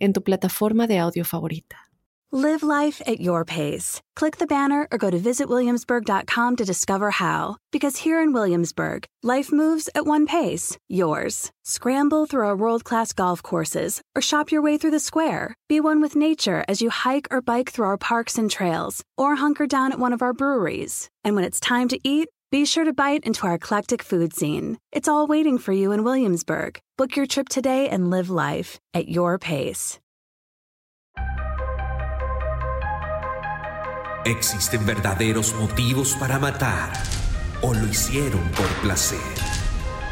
[0.00, 1.76] en tu plataforma de audio favorita.
[2.32, 4.00] Live life at your pace.
[4.14, 7.56] Click the banner or go to visitwilliamsburg.com to discover how.
[7.72, 11.50] Because here in Williamsburg, life moves at one pace, yours.
[11.64, 15.56] Scramble through our world class golf courses or shop your way through the square.
[15.68, 19.34] Be one with nature as you hike or bike through our parks and trails or
[19.34, 21.08] hunker down at one of our breweries.
[21.24, 24.78] And when it's time to eat, be sure to bite into our eclectic food scene.
[24.92, 26.78] It's all waiting for you in Williamsburg.
[26.98, 30.00] Book your trip today and live life at your pace.
[34.26, 36.92] ¿Existen verdaderos motivos para matar
[37.62, 39.18] o lo hicieron por placer?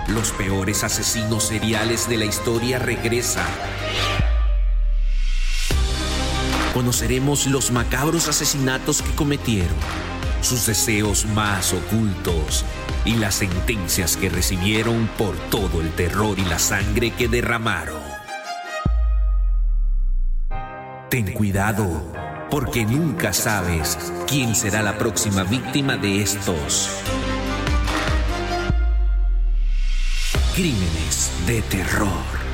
[0.08, 3.44] Los peores asesinos seriales de la historia regresan.
[6.72, 9.76] Conoceremos los macabros asesinatos que cometieron,
[10.40, 12.64] sus deseos más ocultos
[13.04, 18.00] y las sentencias que recibieron por todo el terror y la sangre que derramaron.
[21.10, 22.12] Ten cuidado
[22.50, 26.90] porque nunca sabes quién será la próxima víctima de estos
[30.58, 32.47] crímenes de terror.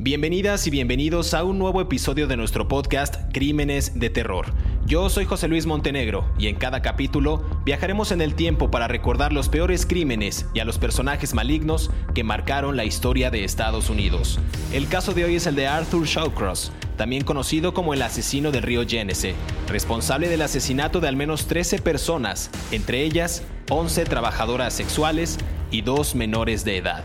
[0.00, 4.46] Bienvenidas y bienvenidos a un nuevo episodio de nuestro podcast Crímenes de Terror.
[4.86, 9.32] Yo soy José Luis Montenegro y en cada capítulo viajaremos en el tiempo para recordar
[9.32, 14.38] los peores crímenes y a los personajes malignos que marcaron la historia de Estados Unidos.
[14.72, 18.62] El caso de hoy es el de Arthur Shawcross, también conocido como el asesino del
[18.62, 19.34] río Genesee,
[19.66, 25.38] responsable del asesinato de al menos 13 personas, entre ellas 11 trabajadoras sexuales
[25.72, 27.04] y dos menores de edad.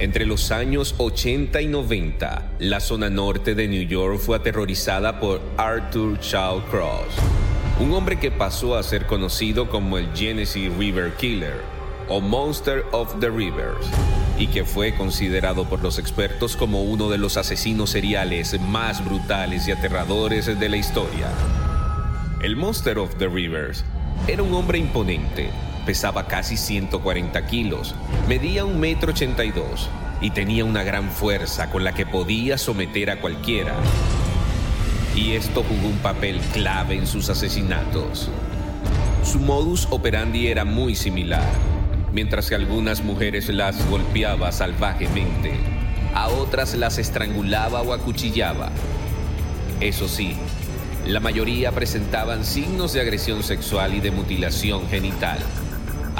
[0.00, 5.42] Entre los años 80 y 90, la zona norte de New York fue aterrorizada por
[5.58, 7.12] Arthur Shawcross,
[7.80, 11.58] un hombre que pasó a ser conocido como el Genesee River Killer
[12.08, 13.86] o Monster of the Rivers
[14.38, 19.68] y que fue considerado por los expertos como uno de los asesinos seriales más brutales
[19.68, 21.28] y aterradores de la historia.
[22.42, 23.84] El Monster of the Rivers
[24.26, 25.50] era un hombre imponente,
[25.80, 27.94] pesaba casi 140 kilos,
[28.28, 29.88] medía un metro 82
[30.20, 33.74] y tenía una gran fuerza con la que podía someter a cualquiera.
[35.16, 38.30] Y esto jugó un papel clave en sus asesinatos.
[39.24, 41.48] Su modus operandi era muy similar.
[42.12, 45.52] Mientras que algunas mujeres las golpeaba salvajemente,
[46.14, 48.70] a otras las estrangulaba o acuchillaba.
[49.80, 50.36] Eso sí,
[51.06, 55.38] la mayoría presentaban signos de agresión sexual y de mutilación genital.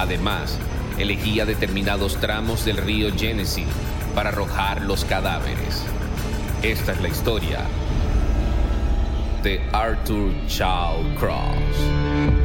[0.00, 0.56] Además,
[0.96, 3.66] elegía determinados tramos del río Genesee
[4.14, 5.84] para arrojar los cadáveres.
[6.62, 7.66] Esta es la historia
[9.42, 12.39] de Arthur Shaw Cross.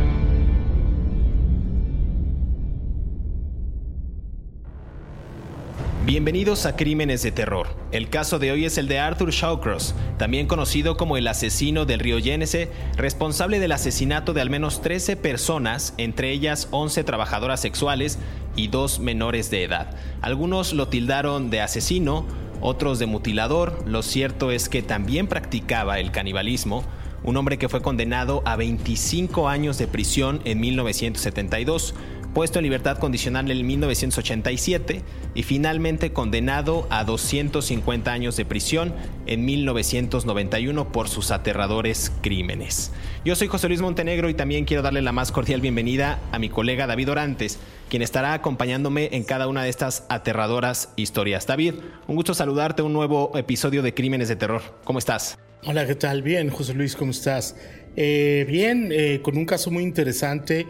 [6.05, 7.65] Bienvenidos a Crímenes de Terror.
[7.91, 11.99] El caso de hoy es el de Arthur Shawcross, también conocido como el asesino del
[11.99, 18.19] río Genesee, responsable del asesinato de al menos 13 personas, entre ellas 11 trabajadoras sexuales
[18.55, 19.95] y dos menores de edad.
[20.21, 22.27] Algunos lo tildaron de asesino,
[22.61, 23.83] otros de mutilador.
[23.87, 26.83] Lo cierto es que también practicaba el canibalismo
[27.25, 31.95] un hombre que fue condenado a 25 años de prisión en 1972
[32.35, 35.01] puesto en libertad condicional en 1987
[35.35, 38.93] y finalmente condenado a 250 años de prisión
[39.25, 42.91] en 1991 por sus aterradores crímenes.
[43.23, 46.49] Yo soy José Luis Montenegro y también quiero darle la más cordial bienvenida a mi
[46.49, 47.57] colega David Orantes,
[47.89, 51.47] quien estará acompañándome en cada una de estas aterradoras historias.
[51.47, 54.61] David, un gusto saludarte, un nuevo episodio de Crímenes de Terror.
[54.83, 55.39] ¿Cómo estás?
[55.67, 56.21] Hola, ¿qué tal?
[56.21, 57.55] Bien, José Luis, ¿cómo estás?
[57.95, 60.67] Eh, bien, eh, con un caso muy interesante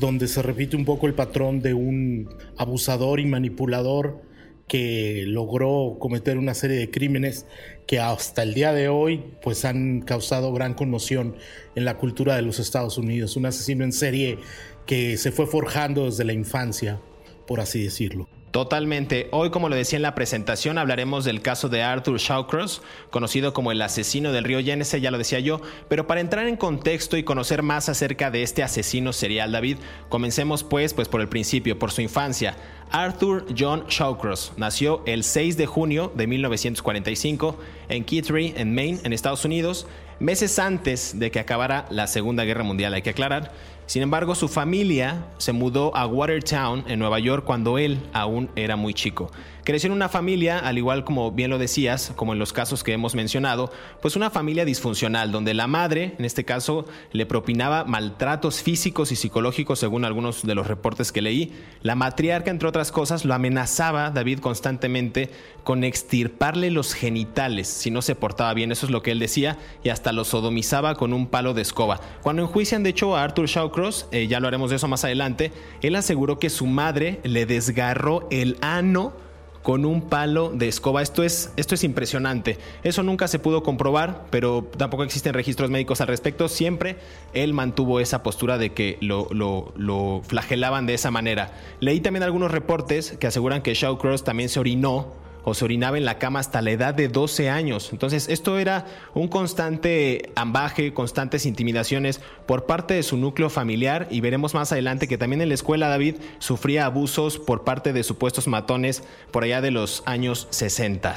[0.00, 4.22] donde se repite un poco el patrón de un abusador y manipulador
[4.66, 7.46] que logró cometer una serie de crímenes
[7.86, 11.36] que hasta el día de hoy pues han causado gran conmoción
[11.74, 13.36] en la cultura de los Estados Unidos.
[13.36, 14.38] Un asesino en serie
[14.86, 16.98] que se fue forjando desde la infancia,
[17.46, 18.28] por así decirlo.
[18.54, 19.26] Totalmente.
[19.32, 23.72] Hoy, como lo decía en la presentación, hablaremos del caso de Arthur Shawcross, conocido como
[23.72, 27.24] el asesino del río Genesee, ya lo decía yo, pero para entrar en contexto y
[27.24, 29.78] conocer más acerca de este asesino serial, David,
[30.08, 32.54] comencemos pues, pues por el principio, por su infancia.
[32.92, 37.58] Arthur John Shawcross nació el 6 de junio de 1945
[37.88, 39.88] en Kittery, en Maine, en Estados Unidos,
[40.20, 43.52] meses antes de que acabara la Segunda Guerra Mundial, hay que aclarar.
[43.86, 48.76] Sin embargo, su familia se mudó a Watertown, en Nueva York, cuando él aún era
[48.76, 49.30] muy chico.
[49.64, 52.92] Creció en una familia, al igual como bien lo decías, como en los casos que
[52.92, 53.72] hemos mencionado,
[54.02, 59.16] pues una familia disfuncional, donde la madre, en este caso, le propinaba maltratos físicos y
[59.16, 61.54] psicológicos, según algunos de los reportes que leí.
[61.80, 65.30] La matriarca, entre otras cosas, lo amenazaba, David, constantemente
[65.62, 69.56] con extirparle los genitales si no se portaba bien, eso es lo que él decía,
[69.82, 72.00] y hasta lo sodomizaba con un palo de escoba.
[72.22, 75.52] Cuando enjuician, de hecho, a Arthur Shawcross, eh, ya lo haremos de eso más adelante,
[75.80, 79.23] él aseguró que su madre le desgarró el ano
[79.64, 81.00] con un palo de escoba.
[81.00, 82.58] Esto es, esto es impresionante.
[82.82, 86.48] Eso nunca se pudo comprobar, pero tampoco existen registros médicos al respecto.
[86.50, 86.96] Siempre
[87.32, 91.54] él mantuvo esa postura de que lo, lo, flagelaban de esa manera.
[91.80, 95.14] Leí también algunos reportes que aseguran que Shawcross también se orinó
[95.44, 97.90] o se orinaba en la cama hasta la edad de 12 años.
[97.92, 104.20] Entonces esto era un constante ambaje, constantes intimidaciones por parte de su núcleo familiar y
[104.20, 108.48] veremos más adelante que también en la escuela David sufría abusos por parte de supuestos
[108.48, 111.14] matones por allá de los años 60.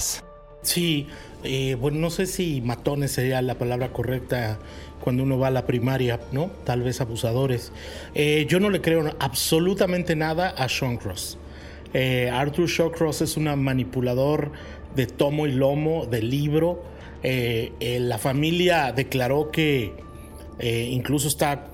[0.62, 1.08] Sí,
[1.44, 4.60] eh, bueno, no sé si matones sería la palabra correcta
[5.00, 6.52] cuando uno va a la primaria, ¿no?
[6.66, 7.72] Tal vez abusadores.
[8.16, 11.38] Eh, yo no le creo absolutamente nada a Sean Cross.
[12.00, 14.52] Eh, Arthur Shawcross es un manipulador
[14.96, 16.84] de tomo y lomo del libro.
[17.24, 19.94] Eh, eh, la familia declaró que
[20.60, 21.70] incluso está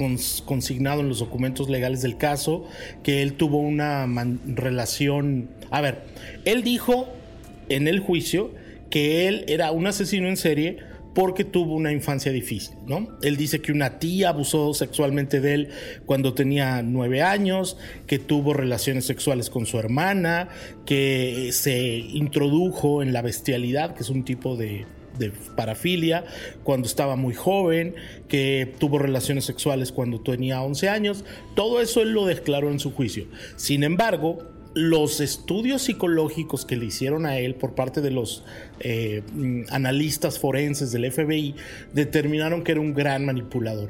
[0.46, 2.66] consignado en los documentos legales del caso
[3.02, 4.06] que él tuvo una
[4.46, 5.50] relación.
[5.72, 6.04] A ver,
[6.46, 7.08] él dijo
[7.68, 8.52] en el juicio
[8.90, 10.80] que él era un asesino en serie
[11.14, 13.08] porque tuvo una infancia difícil, ¿no?
[13.22, 15.70] Él dice que una tía abusó sexualmente de él
[16.06, 17.78] cuando tenía nueve años,
[18.08, 20.50] que tuvo relaciones sexuales con su hermana,
[20.86, 24.86] que se introdujo en la bestialidad, que es un tipo de,
[25.18, 26.26] de parafilia
[26.64, 27.96] cuando estaba muy joven,
[28.28, 31.26] que tuvo relaciones sexuales cuando tenía 11 años.
[31.56, 33.28] Todo eso él lo declaró en su juicio.
[33.56, 38.44] Sin embargo, los estudios psicológicos que le hicieron a él por parte de los
[38.80, 41.56] eh, mm, analistas forenses del FBI
[41.94, 43.90] determinaron que era un gran manipulador.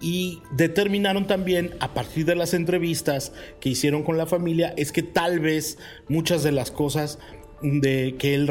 [0.00, 5.02] Y determinaron también, a partir de las entrevistas que hicieron con la familia, es que
[5.02, 5.78] tal vez
[6.08, 7.18] muchas de las cosas
[7.62, 8.48] de que él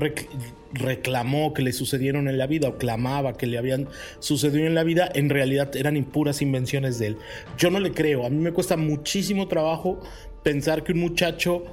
[0.73, 3.87] reclamó que le sucedieron en la vida o clamaba que le habían
[4.19, 7.17] sucedido en la vida, en realidad eran impuras invenciones de él.
[7.57, 10.01] Yo no le creo, a mí me cuesta muchísimo trabajo
[10.43, 11.63] pensar que un muchacho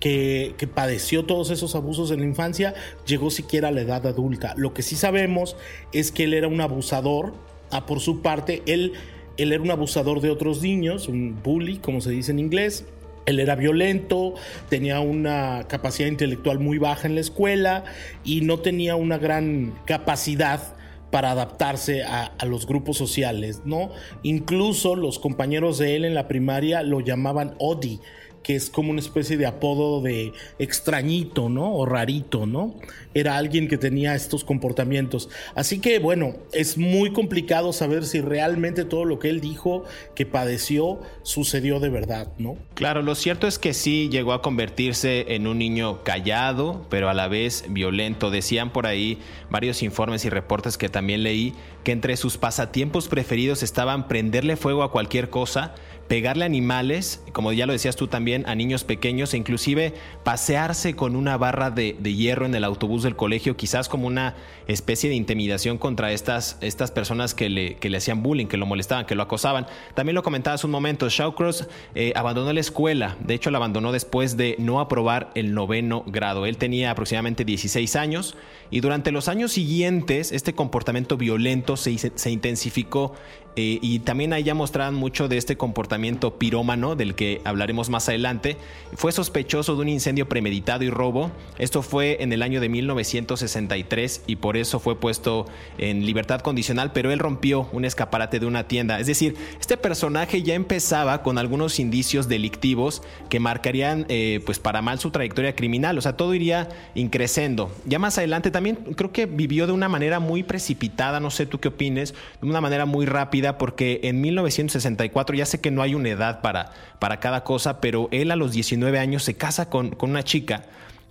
[0.00, 2.74] que, padeció todos esos abusos en la infancia
[3.06, 4.54] llegó siquiera a la edad adulta.
[4.56, 5.56] Lo que sí sabemos
[5.92, 7.34] es que él era un abusador,
[7.70, 8.94] a por su parte, él,
[9.36, 12.86] él era un abusador de otros niños, un bully, como se dice en inglés.
[13.26, 14.34] Él era violento,
[14.70, 17.84] tenía una capacidad intelectual muy baja en la escuela
[18.24, 20.74] y no tenía una gran capacidad
[21.12, 23.90] para adaptarse a, a, los grupos sociales, ¿no?
[24.22, 28.00] Incluso los compañeros de él en la primaria lo llamaban Odi,
[28.42, 31.74] que es como una especie de apodo de extrañito, ¿no?
[31.74, 32.74] O rarito, ¿no?
[33.12, 35.28] Era alguien que tenía estos comportamientos.
[35.54, 40.26] Así que, bueno, es muy complicado saber si realmente todo lo que él dijo que
[40.26, 42.56] padeció sucedió de verdad, ¿no?
[42.74, 47.14] Claro, lo cierto es que sí llegó a convertirse en un niño callado, pero a
[47.14, 48.30] la vez violento.
[48.30, 49.18] Decían por ahí
[49.50, 51.52] varios informes y reportes que también leí
[51.84, 55.74] que entre sus pasatiempos preferidos estaban prenderle fuego a cualquier cosa,
[56.10, 59.94] pegarle animales, como ya lo decías tú también, a niños pequeños e inclusive
[60.24, 64.34] pasearse con una barra de, hierro en el autobús del colegio, quizás como una
[64.66, 68.66] especie de intimidación contra estas, estas personas que le, que le hacían bullying, que lo
[68.66, 69.68] molestaban, que lo acosaban.
[69.94, 74.36] También lo comentabas un momento, Shawcross eh, abandonó la escuela, de hecho la abandonó después
[74.36, 76.44] de no aprobar el noveno grado.
[76.44, 78.34] Él tenía aproximadamente 16 años
[78.72, 83.14] y durante los años siguientes este comportamiento violento se, intensificó
[83.60, 88.08] eh, y también ahí ya mostraban mucho de este comportamiento pirómano del que hablaremos más
[88.08, 88.56] adelante.
[88.94, 91.30] Fue sospechoso de un incendio premeditado y robo.
[91.58, 95.44] Esto fue en el año de 1963 y por eso fue puesto
[95.76, 98.98] en libertad condicional, pero él rompió un escaparate de una tienda.
[98.98, 104.80] Es decir, este personaje ya empezaba con algunos indicios delictivos que marcarían eh, pues para
[104.80, 105.98] mal su trayectoria criminal.
[105.98, 107.70] O sea, todo iría increciendo.
[107.84, 111.60] Ya más adelante también creo que vivió de una manera muy precipitada, no sé tú
[111.60, 115.94] qué opines, de una manera muy rápida, porque en 1964 ya sé que no hay
[115.94, 119.90] una edad para, para cada cosa, pero él a los 19 años se casa con,
[119.90, 120.64] con una chica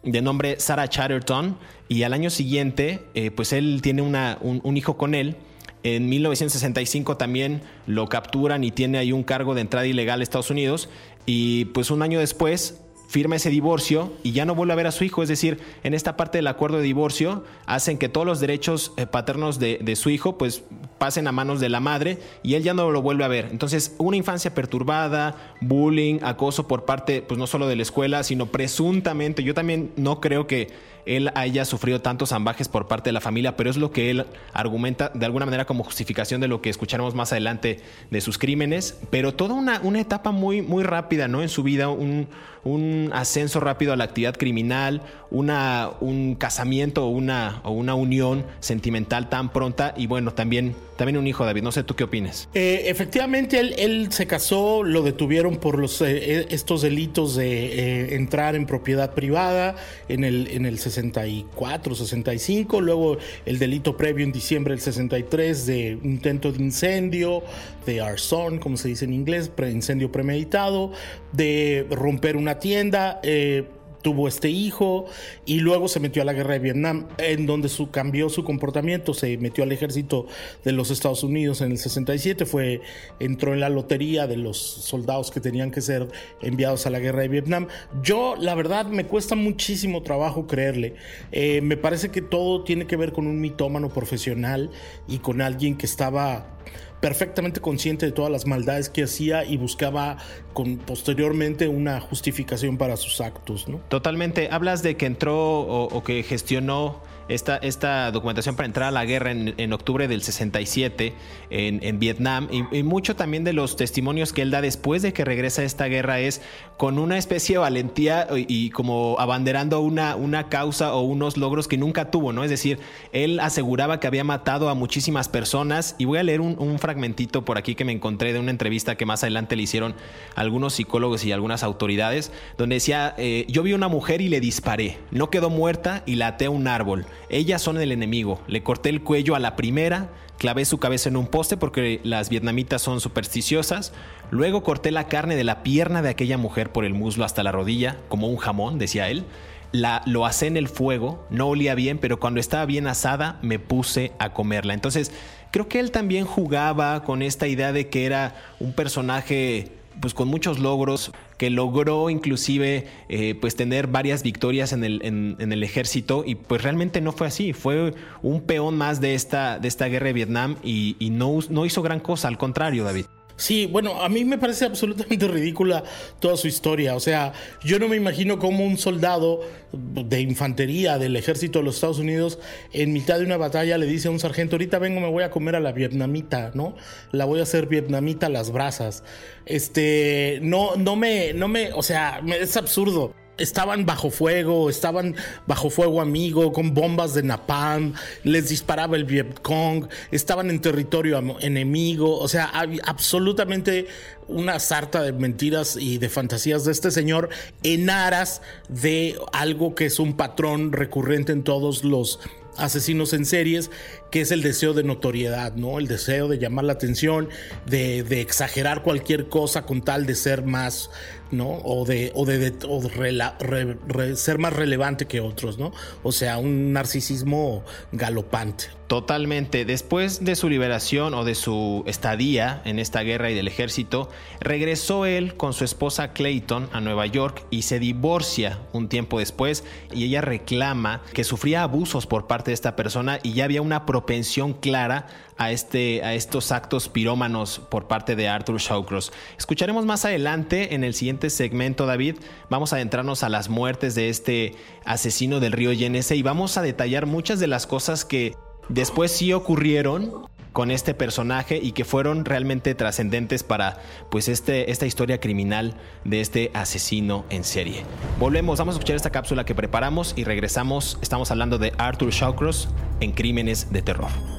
[0.03, 4.97] de nombre Sarah Chatterton y al año siguiente eh, pues él tiene una, un, hijo
[4.97, 5.35] con él.
[5.83, 10.49] En 1965 también lo capturan y tiene ahí un cargo de entrada ilegal a Estados
[10.49, 10.89] Unidos
[11.25, 14.91] y pues un año después firma ese divorcio y ya no vuelve a ver a
[14.91, 15.23] su hijo.
[15.23, 19.05] Es decir, en esta parte del acuerdo de divorcio hacen que todos los derechos eh,
[19.05, 20.63] paternos de, de, su hijo pues
[20.99, 23.47] pasen a manos de la madre y él ya no lo vuelve a ver.
[23.51, 28.45] Entonces, una infancia perturbada, bullying, acoso por parte pues no solo de la escuela, sino
[28.47, 30.67] presuntamente, yo también no creo que
[31.05, 34.25] él haya sufrido tantos ambajes por parte de la familia, pero es lo que él
[34.53, 37.79] argumenta de alguna manera como justificación de lo que escucharemos más adelante
[38.11, 41.41] de sus crímenes, pero toda una, una etapa muy, muy rápida ¿no?
[41.41, 42.27] en su vida, un,
[42.63, 45.01] un ascenso rápido a la actividad criminal,
[45.31, 51.17] una, un casamiento o una, o una unión sentimental tan pronta y bueno, también, también
[51.17, 51.63] un hijo, David.
[51.63, 52.49] No sé tú qué opinas.
[52.53, 58.15] Eh, efectivamente, él, él, se casó, lo detuvieron por los, eh, estos delitos de eh,
[58.15, 59.75] entrar en propiedad privada
[60.07, 65.99] en el, en el 64, 65, luego el delito previo en diciembre del 63 de
[66.03, 67.43] intento de incendio,
[67.89, 70.91] de arson, como se dice en inglés, pre incendio premeditado,
[71.33, 73.19] de romper una tienda.
[73.23, 73.65] Eh,
[74.01, 75.05] tuvo este hijo
[75.45, 79.13] y luego se metió a la guerra de Vietnam, en donde su, cambió su comportamiento,
[79.13, 80.27] se metió al ejército
[80.63, 82.81] de los Estados Unidos en el 67, fue,
[83.19, 86.07] entró en la lotería de los soldados que tenían que ser
[86.41, 87.67] enviados a la guerra de Vietnam.
[88.01, 90.95] Yo, la verdad, me cuesta muchísimo trabajo creerle.
[91.31, 94.69] Eh, me parece que todo tiene que ver con un mitómano profesional
[95.07, 96.55] y con alguien que estaba
[96.99, 100.17] perfectamente consciente de todas las maldades que hacía y buscaba
[100.53, 103.67] con posteriormente una justificación para sus actos.
[103.67, 103.79] ¿no?
[103.89, 104.49] Totalmente.
[104.51, 109.05] Hablas de que entró o, o que gestionó esta, esta, documentación para entrar a la
[109.05, 111.13] guerra en, en octubre del 67
[111.49, 115.23] en, en Vietnam y, mucho también de los testimonios que él da después de que
[115.23, 116.41] regresa a esta guerra es
[116.77, 121.67] con una especie de valentía y, y, como abanderando una, una causa o unos logros
[121.67, 122.43] que nunca tuvo, ¿no?
[122.43, 122.79] Es decir,
[123.11, 127.45] él aseguraba que había matado a muchísimas personas y voy a leer un, un fragmentito
[127.45, 129.95] por aquí que me encontré de una entrevista que más adelante le hicieron
[130.35, 134.99] algunos psicólogos y algunas autoridades, donde decía, eh, yo vi una mujer y le disparé,
[135.11, 137.05] no quedó muerta y la até a un árbol.
[137.29, 138.41] Ellas son el enemigo.
[138.47, 142.29] Le corté el cuello a la primera, clavé su cabeza en un poste porque las
[142.29, 143.93] vietnamitas son supersticiosas.
[144.31, 147.51] Luego corté la carne de la pierna de aquella mujer por el muslo hasta la
[147.51, 149.25] rodilla, como un jamón, decía él.
[149.71, 153.59] La, lo asé en el fuego, no olía bien, pero cuando estaba bien asada me
[153.59, 154.73] puse a comerla.
[154.73, 155.11] Entonces,
[155.51, 160.27] creo que él también jugaba con esta idea de que era un personaje pues con
[160.27, 165.63] muchos logros, que logró inclusive eh, pues tener varias victorias en el, en, en el,
[165.63, 169.87] ejército y pues realmente no fue así, fue un peón más de esta, de esta
[169.87, 173.05] guerra de Vietnam y, y no, no hizo gran cosa, al contrario David.
[173.39, 175.85] Sí, bueno, a mí me parece absolutamente ridícula
[176.19, 176.95] toda su historia.
[176.95, 177.31] O sea,
[177.63, 179.39] yo no me imagino cómo un soldado
[179.71, 182.37] de infantería del ejército de los Estados Unidos
[182.73, 185.31] en mitad de una batalla le dice a un sargento, ahorita vengo, me voy a
[185.31, 186.75] comer a la vietnamita, ¿no?
[187.13, 189.05] La voy a hacer vietnamita a las brasas.
[189.45, 195.15] Este, no, no me, no me, o sea, es absurdo estaban bajo fuego, estaban
[195.47, 197.93] bajo fuego amigo, con bombas de napalm,
[198.23, 202.51] les disparaba el Vietcong, estaban en territorio enemigo, o sea,
[202.83, 203.87] absolutamente
[204.27, 207.29] una sarta de mentiras y de fantasías de este señor
[207.63, 212.19] en aras de algo que es un patrón recurrente en todos los
[212.59, 213.71] asesinos en series,
[214.11, 215.79] que es el deseo de notoriedad, ¿no?
[215.79, 217.29] El deseo de llamar la atención,
[217.65, 220.89] de, de exagerar cualquier cosa con tal de ser más,
[221.31, 221.59] ¿no?
[221.63, 225.71] O de, o de, ser más relevante que otros, ¿no?
[226.03, 228.65] O sea, un narcisismo galopante.
[228.89, 229.65] Totalmente.
[229.65, 234.09] Después de su liberación o de su estadía en esta guerra y del ejército,
[234.39, 239.63] regresó él con su esposa Clayton a Nueva York y se divorcia un tiempo después
[239.93, 243.85] y ella reclama que sufría abusos por parte de esta persona y ya había una
[243.85, 245.05] propensión clara
[245.39, 249.11] a, este, a estos actos pirómanos por parte de Arthur Shawcross.
[249.37, 252.17] Escucharemos más adelante en el siguiente segmento, David.
[252.49, 254.55] Vamos a adentrarnos a las muertes de este
[254.85, 258.35] asesino del río Yenesee y vamos a detallar muchas de las cosas que
[258.67, 263.77] después sí ocurrieron con este personaje y que fueron realmente trascendentes para
[264.11, 267.85] pues este, esta historia criminal de este asesino en serie.
[268.19, 270.99] Volvemos, vamos a escuchar esta cápsula que preparamos y regresamos.
[271.01, 272.67] Estamos hablando de Arthur Shawcross
[272.99, 274.38] en Crímenes de Terror.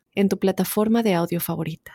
[0.15, 1.91] en tu plataforma de audio favorita.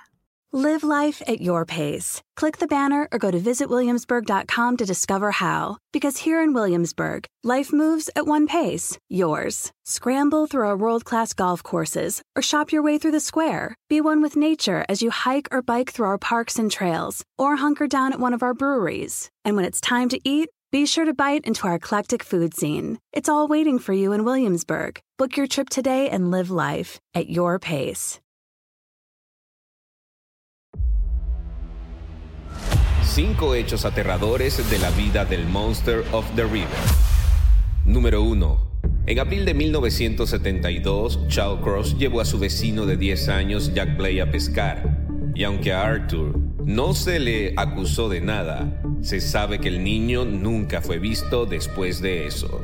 [0.53, 2.23] Live life at your pace.
[2.37, 5.77] Click the banner or go to visitwilliamsburg.com to discover how.
[5.93, 9.73] Because here in Williamsburg, life moves at one pace, yours.
[9.85, 13.75] Scramble through our world class golf courses or shop your way through the square.
[13.91, 17.57] Be one with nature as you hike or bike through our parks and trails or
[17.57, 19.29] hunker down at one of our breweries.
[19.45, 22.99] And when it's time to eat, be sure to bite into our eclectic food scene.
[23.11, 25.01] It's all waiting for you in Williamsburg.
[25.17, 28.21] Book your trip today and live life at your pace.
[33.03, 36.77] Cinco hechos aterradores de la vida del Monster of the River.
[37.87, 38.59] Número 1.
[39.07, 44.21] En abril de 1972, Charles Cross llevó a su vecino de 10 años, Jack Blay,
[44.21, 45.06] a pescar.
[45.37, 50.25] Y aunque a Arthur no se le acusó de nada, se sabe que el niño
[50.25, 52.63] nunca fue visto después de eso.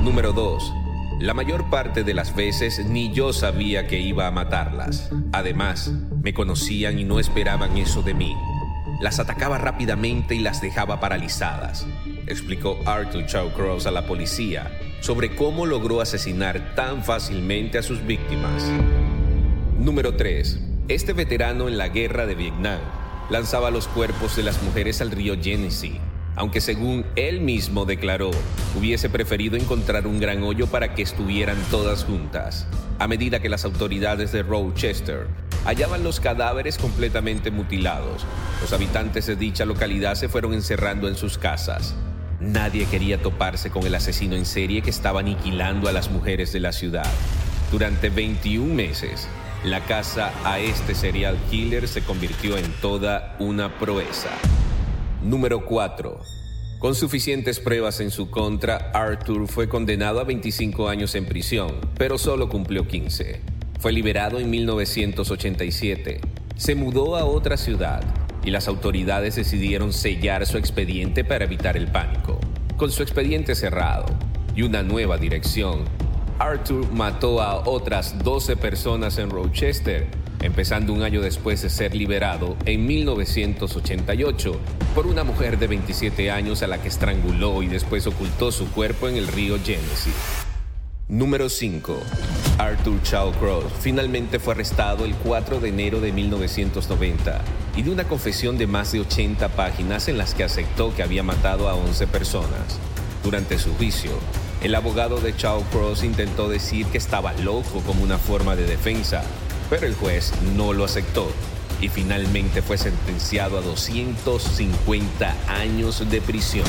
[0.00, 0.72] Número 2.
[1.18, 5.10] La mayor parte de las veces ni yo sabía que iba a matarlas.
[5.32, 8.36] Además, me conocían y no esperaban eso de mí.
[9.00, 11.84] Las atacaba rápidamente y las dejaba paralizadas,
[12.28, 14.70] explicó Arthur Chowcross a la policía
[15.00, 18.70] sobre cómo logró asesinar tan fácilmente a sus víctimas.
[19.80, 20.71] Número 3.
[20.88, 22.80] Este veterano en la guerra de Vietnam
[23.30, 26.00] lanzaba los cuerpos de las mujeres al río Genesee,
[26.34, 28.32] aunque según él mismo declaró,
[28.76, 32.66] hubiese preferido encontrar un gran hoyo para que estuvieran todas juntas.
[32.98, 35.28] A medida que las autoridades de Rochester
[35.64, 38.26] hallaban los cadáveres completamente mutilados.
[38.60, 41.94] Los habitantes de dicha localidad se fueron encerrando en sus casas.
[42.40, 46.58] Nadie quería toparse con el asesino en serie que estaba aniquilando a las mujeres de
[46.58, 47.06] la ciudad.
[47.70, 49.28] Durante 21 meses,
[49.64, 54.30] la casa a este serial killer se convirtió en toda una proeza.
[55.22, 56.20] Número 4.
[56.80, 62.18] Con suficientes pruebas en su contra, Arthur fue condenado a 25 años en prisión, pero
[62.18, 63.40] solo cumplió 15.
[63.78, 66.20] Fue liberado en 1987.
[66.56, 68.02] Se mudó a otra ciudad
[68.44, 72.40] y las autoridades decidieron sellar su expediente para evitar el pánico.
[72.76, 74.06] Con su expediente cerrado
[74.56, 75.84] y una nueva dirección,
[76.42, 80.08] Arthur mató a otras 12 personas en Rochester,
[80.40, 84.56] empezando un año después de ser liberado en 1988
[84.92, 89.08] por una mujer de 27 años a la que estranguló y después ocultó su cuerpo
[89.08, 90.12] en el río Genesee.
[91.06, 91.96] Número 5.
[92.58, 92.98] Arthur
[93.38, 97.40] Cross finalmente fue arrestado el 4 de enero de 1990
[97.76, 101.22] y de una confesión de más de 80 páginas en las que aceptó que había
[101.22, 102.80] matado a 11 personas.
[103.22, 104.10] Durante su juicio,
[104.62, 109.24] el abogado de Cross intentó decir que estaba loco como una forma de defensa,
[109.68, 111.28] pero el juez no lo aceptó
[111.80, 116.66] y finalmente fue sentenciado a 250 años de prisión.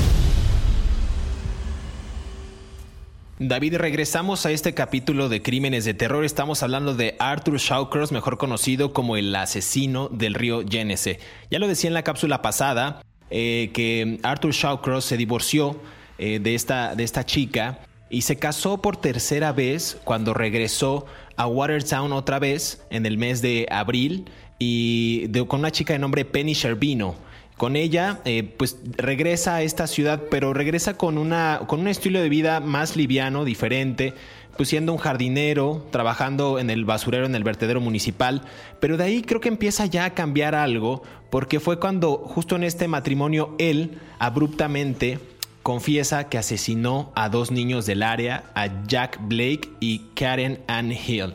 [3.38, 6.24] David, regresamos a este capítulo de Crímenes de Terror.
[6.24, 11.20] Estamos hablando de Arthur Shawcross, mejor conocido como el asesino del río Genesee.
[11.52, 15.80] Ya lo decía en la cápsula pasada, eh, que Arthur Shawcross se divorció
[16.18, 21.48] eh, de, esta, de esta chica y se casó por tercera vez cuando regresó a
[21.48, 24.26] Watertown otra vez en el mes de abril
[24.60, 27.16] y con una chica de nombre Penny Sherbino.
[27.58, 32.22] Con ella, eh, pues regresa a esta ciudad, pero regresa con, una, con un estilo
[32.22, 34.14] de vida más liviano, diferente,
[34.58, 38.44] pues siendo un jardinero, trabajando en el basurero, en el vertedero municipal.
[38.80, 42.64] Pero de ahí creo que empieza ya a cambiar algo, porque fue cuando justo en
[42.64, 45.20] este matrimonio él abruptamente
[45.64, 51.34] confiesa que asesinó a dos niños del área, a Jack Blake y Karen Ann Hill.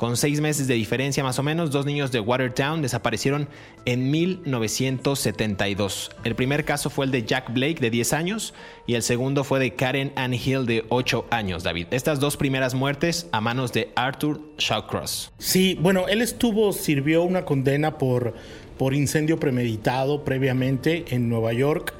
[0.00, 3.50] Con seis meses de diferencia más o menos, dos niños de Watertown desaparecieron
[3.84, 6.10] en 1972.
[6.24, 8.54] El primer caso fue el de Jack Blake de 10 años
[8.86, 11.88] y el segundo fue de Karen Ann Hill de 8 años, David.
[11.90, 15.32] Estas dos primeras muertes a manos de Arthur Shawcross.
[15.36, 18.36] Sí, bueno, él estuvo, sirvió una condena por,
[18.80, 21.92] por incendio premeditado previamente en Nueva York.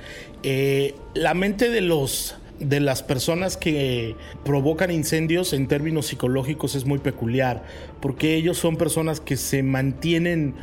[0.43, 4.17] Eh, la mente de los de las personas que
[4.47, 7.65] provocan incendios en términos psicológicos es muy peculiar,
[8.01, 10.55] porque ellos son personas que se mantienen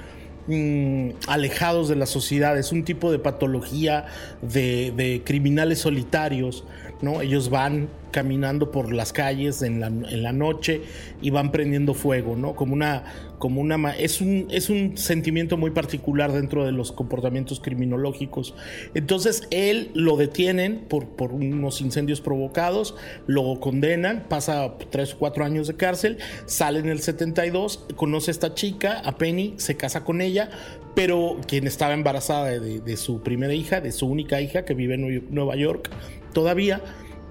[0.47, 4.07] mm, alejados de la sociedad, es un tipo de patología
[4.41, 6.63] de, de criminales solitarios,
[6.99, 7.21] ¿no?
[7.21, 10.81] Ellos van caminando por las calles en la, en la noche
[11.21, 12.55] y van prendiendo fuego, ¿no?
[12.55, 13.03] Como una,
[13.39, 18.55] como una, es un, es un sentimiento muy particular dentro de los comportamientos criminológicos.
[18.93, 22.95] Entonces él lo detienen por, por unos incendios provocados,
[23.27, 28.33] lo condenan, pasa tres o cuatro años de cárcel, sale en el 72, conoce a
[28.33, 30.49] esta chica, a Penny, se casa con ella,
[30.95, 34.95] pero quien estaba embarazada de, de su primera hija, de su única hija que vive
[34.95, 35.89] en Nueva York
[36.33, 36.81] todavía,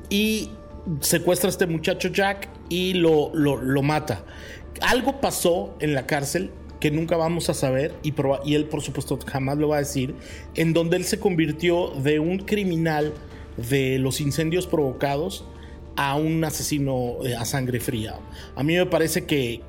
[0.09, 0.51] y
[1.01, 4.25] secuestra a este muchacho Jack y lo, lo, mata.
[4.81, 9.19] Algo pasó en la cárcel que nunca vamos a saber y, y, él por supuesto
[9.27, 10.15] jamás lo va a decir,
[10.55, 13.15] en donde él se convirtió de un criminal
[13.57, 15.45] de los incendios provocados
[15.97, 18.17] a un asesino eh, a sangre fría.
[18.55, 19.63] A mí me parece que,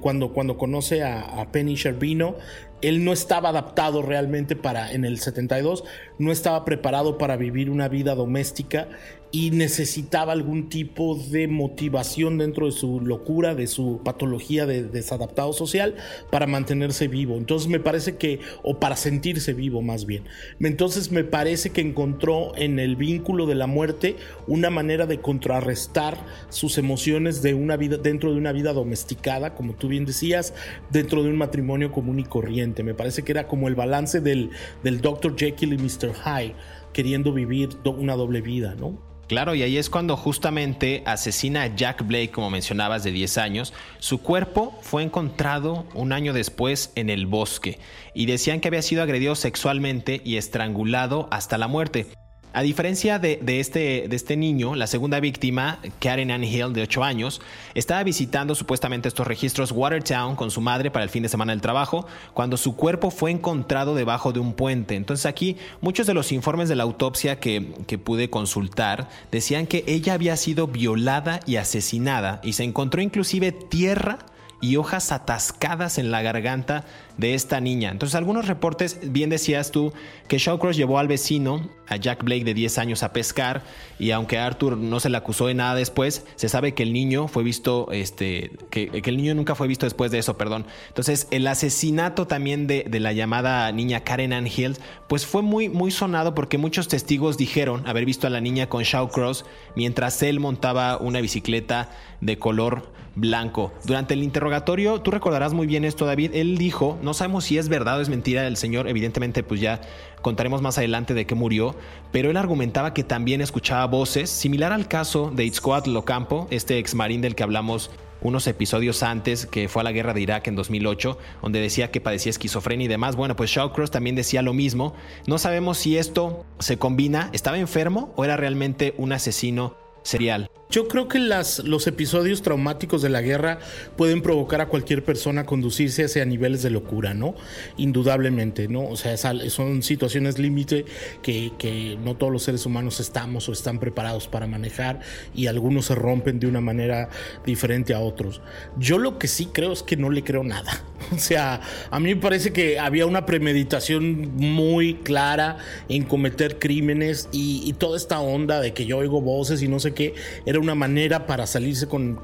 [0.00, 2.36] cuando, cuando conoce a, a Penny Sherbino,
[2.80, 5.84] él no estaba adaptado realmente para, en el 72,
[6.18, 8.88] no estaba preparado para vivir una vida doméstica
[9.32, 15.52] y necesitaba algún tipo de motivación dentro de su locura, de su patología de desadaptado
[15.52, 15.94] social
[16.30, 17.36] para mantenerse vivo.
[17.36, 20.24] Entonces me parece que, o para sentirse vivo más bien.
[20.60, 24.16] Entonces me parece que encontró en el vínculo de la muerte
[24.48, 29.74] una manera de contrarrestar sus emociones de una vida, dentro de una vida domesticada, como
[29.74, 30.54] tú bien decías,
[30.90, 32.82] dentro de un matrimonio común y corriente.
[32.82, 34.50] Me parece que era como el balance del,
[34.82, 35.36] del Dr.
[35.36, 36.14] Jekyll y Mr.
[36.14, 36.54] Hyde
[36.92, 39.09] queriendo vivir una doble vida, ¿no?
[39.30, 43.72] Claro, y ahí es cuando justamente asesina a Jack Blake, como mencionabas, de 10 años.
[44.00, 47.78] Su cuerpo fue encontrado un año después en el bosque
[48.12, 52.08] y decían que había sido agredido sexualmente y estrangulado hasta la muerte.
[52.52, 57.04] A diferencia de, este, de este niño, la segunda víctima, Karen Ann Hill, de 8
[57.04, 57.40] años,
[57.74, 61.60] estaba visitando supuestamente estos registros Watertown con su madre para el fin de semana del
[61.60, 64.96] trabajo, cuando su cuerpo fue encontrado debajo de un puente.
[64.96, 69.84] Entonces aquí muchos de los informes de la autopsia que, que pude consultar decían que
[69.86, 74.18] ella había sido violada y asesinada y se encontró inclusive tierra
[74.60, 76.84] y hojas atascadas en la garganta
[77.20, 77.90] de esta niña.
[77.90, 79.92] Entonces, algunos reportes, bien decías tú,
[80.26, 83.62] que Shawcross llevó al vecino, a Jack Blake de 10 años, a pescar,
[83.98, 87.28] y aunque Arthur no se le acusó de nada después, se sabe que el niño
[87.28, 90.64] fue visto, este, que, el niño nunca fue visto después de eso, perdón.
[90.88, 95.90] Entonces, el asesinato también de, la llamada niña Karen Ann Hill, pues fue muy, muy
[95.90, 100.96] sonado porque muchos testigos dijeron haber visto a la niña con Shawcross mientras él montaba
[100.98, 103.72] una bicicleta de color blanco.
[103.84, 107.98] Durante el interrogatorio, tú recordarás muy bien esto, David, él dijo, sabemos si es verdad
[107.98, 109.80] o es mentira el señor, evidentemente pues ya
[110.22, 111.74] contaremos más adelante de qué murió,
[112.12, 116.94] pero él argumentaba que también escuchaba voces, similar al caso de Itzcoat Locampo, este ex
[116.94, 117.90] marín del que hablamos
[118.22, 122.00] unos episodios antes, que fue a la guerra de Irak en 2008, donde decía que
[122.00, 123.16] padecía esquizofrenia y demás.
[123.16, 124.94] Bueno, pues Shawcross también decía lo mismo.
[125.26, 130.50] No sabemos si esto se combina, ¿estaba enfermo o era realmente un asesino serial.
[130.70, 133.58] Yo creo que las, los episodios traumáticos de la guerra
[133.96, 137.34] pueden provocar a cualquier persona a conducirse hacia niveles de locura, ¿no?
[137.76, 138.84] Indudablemente, ¿no?
[138.84, 140.84] O sea, son situaciones límite
[141.22, 145.00] que, que, no todos los seres humanos estamos o están preparados para manejar
[145.34, 147.08] y algunos se rompen de una manera
[147.44, 148.40] diferente a otros.
[148.78, 150.84] Yo lo que sí creo es que no le creo nada.
[151.12, 155.56] O sea, a mí me parece que había una premeditación muy clara
[155.88, 159.80] en cometer crímenes y, y toda esta onda de que yo oigo voces y no
[159.80, 160.14] sé qué,
[160.46, 162.20] era una manera para salirse con,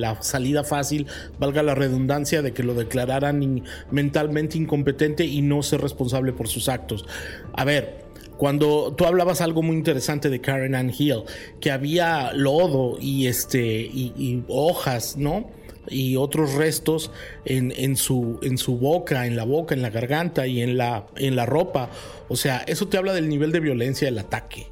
[0.00, 1.06] la salida fácil,
[1.38, 6.68] valga la redundancia, de que lo declararan mentalmente incompetente y no ser responsable por sus
[6.68, 7.06] actos.
[7.52, 8.04] A ver,
[8.36, 11.22] cuando tú hablabas algo muy interesante de Karen Ann Hill,
[11.60, 15.50] que había lodo y este y, hojas, ¿no?
[15.88, 17.10] Y otros restos
[17.44, 21.06] en, en, su, en su boca, en la boca, en la garganta y en la,
[21.16, 21.90] en la ropa.
[22.28, 24.66] O sea, eso te habla del nivel de violencia del ataque.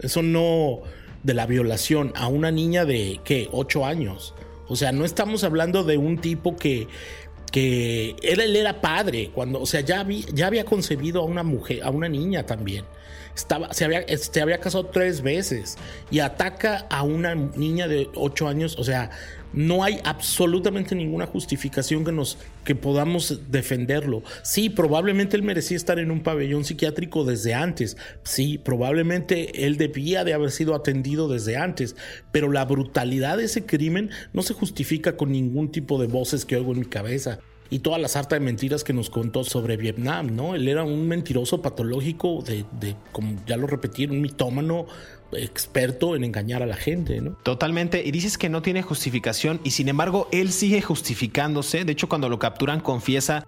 [0.00, 0.80] Eso no,
[1.22, 3.48] de la violación a una niña de, ¿qué?
[3.52, 4.34] 8 años.
[4.68, 6.88] O sea, no estamos hablando de un tipo que,
[7.50, 11.82] que él, era padre, cuando, o sea, ya había, ya había concebido a una mujer,
[11.82, 12.84] a una niña también.
[13.34, 15.78] Estaba, se, había, se había casado tres veces
[16.10, 18.76] y ataca a una niña de 8 años.
[18.78, 19.10] O sea,
[19.52, 24.22] no hay absolutamente ninguna justificación que nos que podamos defenderlo.
[24.42, 27.96] Sí, probablemente él merecía estar en un pabellón psiquiátrico desde antes.
[28.24, 31.96] Sí, probablemente él debía de haber sido atendido desde antes,
[32.30, 36.56] pero la brutalidad de ese crimen no se justifica con ningún tipo de voces que
[36.56, 37.38] oigo en mi cabeza.
[37.70, 40.54] y toda la sarta de mentiras que nos contó sobre Vietnam, ¿no?
[40.54, 44.86] Él era un mentiroso patológico de, de como ya lo repetí, un mitómano
[45.32, 47.32] experto en engañar a la gente, ¿no?
[47.42, 48.02] Totalmente.
[48.04, 51.84] Y dices que no tiene justificación y sin embargo él sigue justificándose.
[51.84, 53.46] De hecho, cuando lo capturan confiesa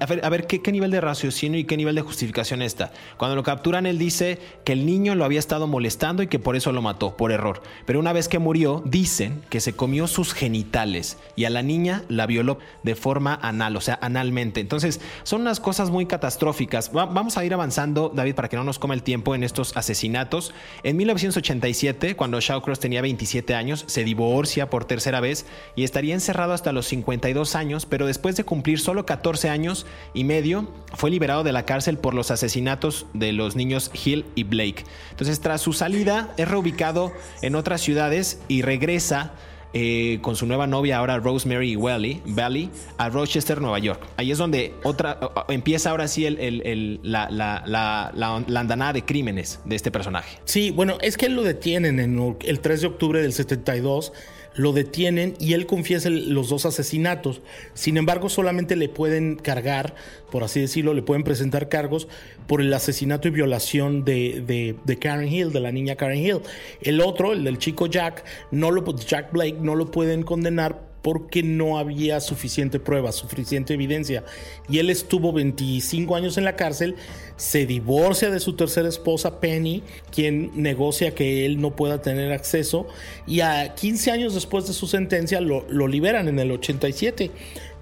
[0.00, 2.92] a ver, a ver ¿qué, nivel de raciocinio y qué nivel de justificación está.
[3.16, 6.56] Cuando lo capturan, él dice que el niño lo había estado molestando y que por
[6.56, 7.62] eso lo mató, por error.
[7.84, 12.04] Pero una vez que murió, dicen que se comió sus genitales y a la niña
[12.08, 14.60] la violó de forma anal, o sea, analmente.
[14.60, 16.92] Entonces, son unas cosas muy catastróficas.
[16.92, 20.54] vamos a ir avanzando, David, para que no nos coma el tiempo en estos asesinatos.
[20.82, 26.52] En 1987, cuando Shawcross tenía 27 años, se divorcia por tercera vez y estaría encerrado
[26.52, 29.65] hasta los 52 años, pero después de cumplir solo 14 años,
[30.14, 34.44] y medio, fue liberado de la cárcel por los asesinatos de los niños Hill y
[34.44, 34.84] Blake.
[35.10, 39.32] Entonces, tras su salida, es reubicado en otras ciudades y regresa
[39.78, 44.00] eh, con su nueva novia ahora Rosemary Valley, a Rochester, Nueva York.
[44.16, 49.90] Ahí es donde otra empieza ahora sí el, la, la, andanada de crímenes de este
[49.90, 50.38] personaje.
[50.46, 54.14] Sí, bueno, es que lo detienen en el 3 de octubre del 72
[54.56, 57.40] lo detienen y él confiesa los dos asesinatos.
[57.74, 59.94] Sin embargo, solamente le pueden cargar,
[60.30, 62.08] por así decirlo, le pueden presentar cargos
[62.46, 66.40] por el asesinato y violación de, de, Karen Hill, de la niña Karen Hill.
[66.80, 71.44] El otro, el del chico Jack, no lo, Jack Blake, no lo pueden condenar porque
[71.44, 74.24] no había suficiente prueba, suficiente evidencia.
[74.68, 76.96] Y él estuvo 25 años en la cárcel,
[77.36, 82.88] se divorcia de su tercera esposa, Penny, quien negocia que él no pueda tener acceso,
[83.24, 87.30] y a 15 años después de su sentencia lo, liberan en el 87.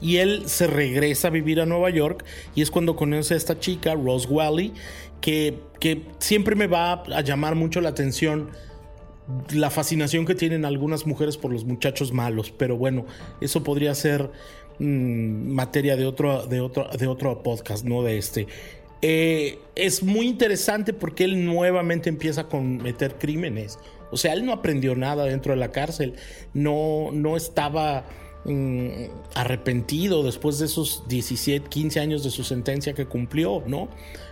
[0.02, 3.58] Y él se regresa a vivir a Nueva York y es cuando conoce a esta
[3.58, 4.74] chica, Rose Wally,
[5.22, 8.50] que, que siempre me va a llamar mucho la atención
[9.52, 13.06] la fascinación que tienen algunas mujeres por los muchachos malos, pero bueno,
[13.40, 14.30] eso podría ser
[14.78, 18.46] mm, materia de otro, de, otro, de otro podcast, no de este.
[19.02, 23.78] Eh, es muy interesante porque él nuevamente empieza a cometer crímenes.
[24.10, 26.14] O sea, él no aprendió nada dentro de la cárcel,
[26.52, 28.04] no, no estaba
[28.44, 28.88] mm,
[29.34, 33.88] arrepentido después de esos 17, 15 años de su sentencia que cumplió, ¿no?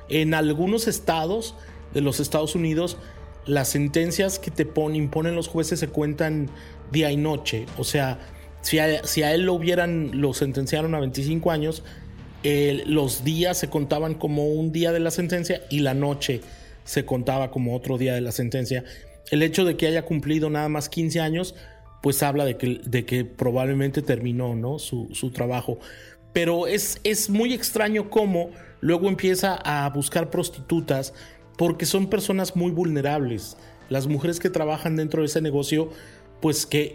[0.09, 1.55] En algunos estados
[1.95, 2.97] de los Estados Unidos,
[3.47, 6.51] las sentencias que te imponen los jueces se cuentan
[6.91, 7.67] día y noche.
[7.79, 8.19] O sea,
[8.61, 11.83] si a, él lo hubieran, lo sentenciaron a 25 años,
[12.87, 16.41] los días se contaban como un día de la sentencia y la noche
[16.85, 18.85] se contaba como otro día de la sentencia.
[19.31, 21.55] El hecho de que haya cumplido nada más 15 años,
[22.03, 24.79] pues habla de que, de que probablemente terminó ¿no?
[24.79, 25.79] su, su trabajo.
[26.33, 28.51] Pero es, es muy extraño cómo
[28.81, 31.15] luego empieza a buscar prostitutas
[31.57, 33.57] porque son personas muy vulnerables.
[33.89, 35.91] Las mujeres que trabajan dentro de ese negocio,
[36.41, 36.93] pues que,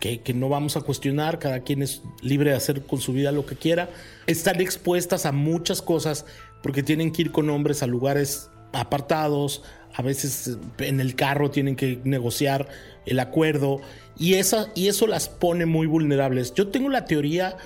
[0.00, 3.46] que, no vamos a cuestionar, cada quien es libre de hacer con su vida lo
[3.46, 3.88] que quiera,
[4.26, 6.26] están expuestas a muchas cosas
[6.62, 9.62] porque tienen que ir con hombres a lugares apartados,
[9.94, 12.68] a veces en el carro tienen que negociar
[13.06, 13.80] el acuerdo
[14.18, 16.52] y, esa, y eso las pone muy vulnerables.
[16.54, 17.56] Yo tengo la teoría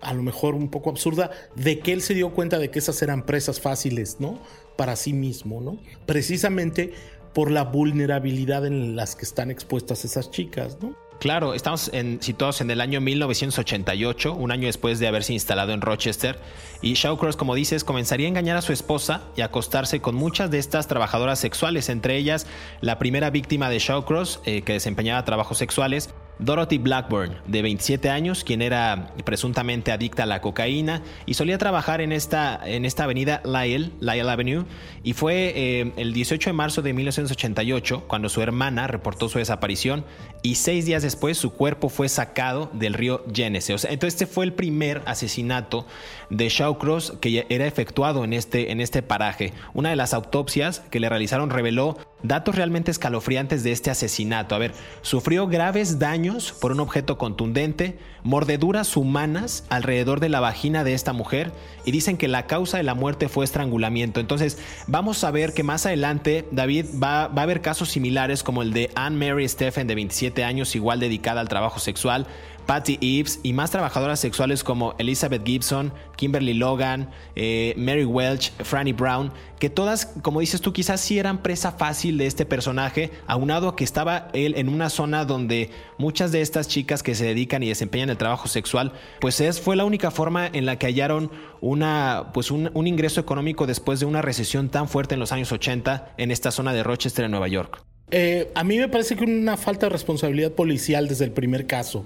[0.00, 3.00] a lo mejor un poco absurda, de que él se dio cuenta de que esas
[3.02, 4.38] eran presas fáciles, ¿no?
[4.80, 5.76] Para sí mismo, ¿no?
[6.06, 6.94] Precisamente
[7.34, 10.96] por la vulnerabilidad en las que están expuestas esas chicas, ¿no?
[11.18, 11.90] Claro, estamos
[12.20, 16.38] situados en el año 1988, un año después de haberse instalado en Rochester,
[16.80, 20.58] y Shawcross, como dices, comenzaría a engañar a su esposa y acostarse con muchas de
[20.58, 22.46] estas trabajadoras sexuales, entre ellas
[22.80, 26.08] la primera víctima de Shawcross, eh, que desempeñaba trabajos sexuales,
[26.40, 32.00] Dorothy Blackburn, de 27 años, quien era presuntamente adicta a la cocaína y solía trabajar
[32.00, 34.64] en esta, en esta avenida Lyle, Lyle Avenue,
[35.02, 40.04] y fue eh, el 18 de marzo de 1988 cuando su hermana reportó su desaparición
[40.42, 43.74] y seis días después su cuerpo fue sacado del río Genesee.
[43.74, 45.86] entonces este fue el primer asesinato
[46.30, 49.52] de Shawcross que era efectuado en este, en este paraje.
[49.74, 54.54] Una de las autopsias que le realizaron reveló datos realmente escalofriantes de este asesinato.
[54.54, 54.72] A ver,
[55.02, 61.12] sufrió graves daños por un objeto contundente, mordeduras humanas alrededor de la vagina de esta
[61.12, 61.52] mujer
[61.84, 64.20] y dicen que la causa de la muerte fue estrangulamiento.
[64.20, 68.62] Entonces, vamos a ver que más adelante, David, va, va a haber casos similares como
[68.62, 72.26] el de Anne Mary Stephen de 27 años, igual dedicada al trabajo sexual,
[72.70, 78.92] Patty Eves y más trabajadoras sexuales como Elizabeth Gibson, Kimberly Logan, eh, Mary Welch, Franny
[78.92, 83.68] Brown, que todas, como dices tú, quizás sí eran presa fácil de este personaje, aunado
[83.68, 87.64] a que estaba él en una zona donde muchas de estas chicas que se dedican
[87.64, 91.32] y desempeñan el trabajo sexual, pues es, fue la única forma en la que hallaron
[91.60, 95.50] una, pues un, un ingreso económico después de una recesión tan fuerte en los años
[95.50, 97.89] 80 en esta zona de Rochester, en Nueva York.
[98.10, 102.04] Eh, a mí me parece que una falta de responsabilidad policial desde el primer caso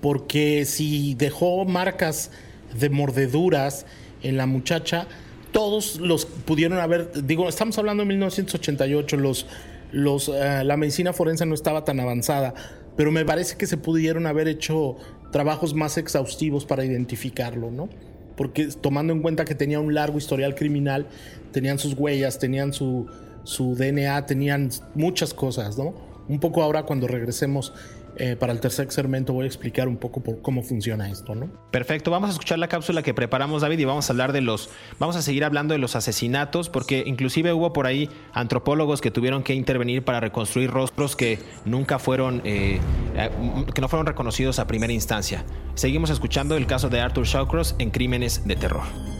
[0.00, 2.30] porque si dejó marcas
[2.78, 3.86] de mordeduras
[4.22, 5.06] en la muchacha,
[5.52, 9.46] todos los pudieron haber, digo, estamos hablando de 1988, los,
[9.92, 12.54] los, eh, la medicina forense no estaba tan avanzada,
[12.96, 14.96] pero me parece que se pudieron haber hecho
[15.32, 17.88] trabajos más exhaustivos para identificarlo, ¿no?
[18.36, 21.06] Porque tomando en cuenta que tenía un largo historial criminal,
[21.52, 23.06] tenían sus huellas, tenían su,
[23.44, 25.94] su DNA, tenían muchas cosas, ¿no?
[26.28, 27.72] Un poco ahora cuando regresemos
[28.16, 31.48] eh, para el tercer segmento voy a explicar un poco por cómo funciona esto, ¿no?
[31.70, 34.68] Perfecto, vamos a escuchar la cápsula que preparamos David y vamos a hablar de los,
[34.98, 39.42] vamos a seguir hablando de los asesinatos porque inclusive hubo por ahí antropólogos que tuvieron
[39.42, 42.80] que intervenir para reconstruir rostros que nunca fueron, eh,
[43.16, 43.30] eh,
[43.74, 45.44] que no fueron reconocidos a primera instancia.
[45.74, 49.19] Seguimos escuchando el caso de Arthur Shawcross en Crímenes de Terror.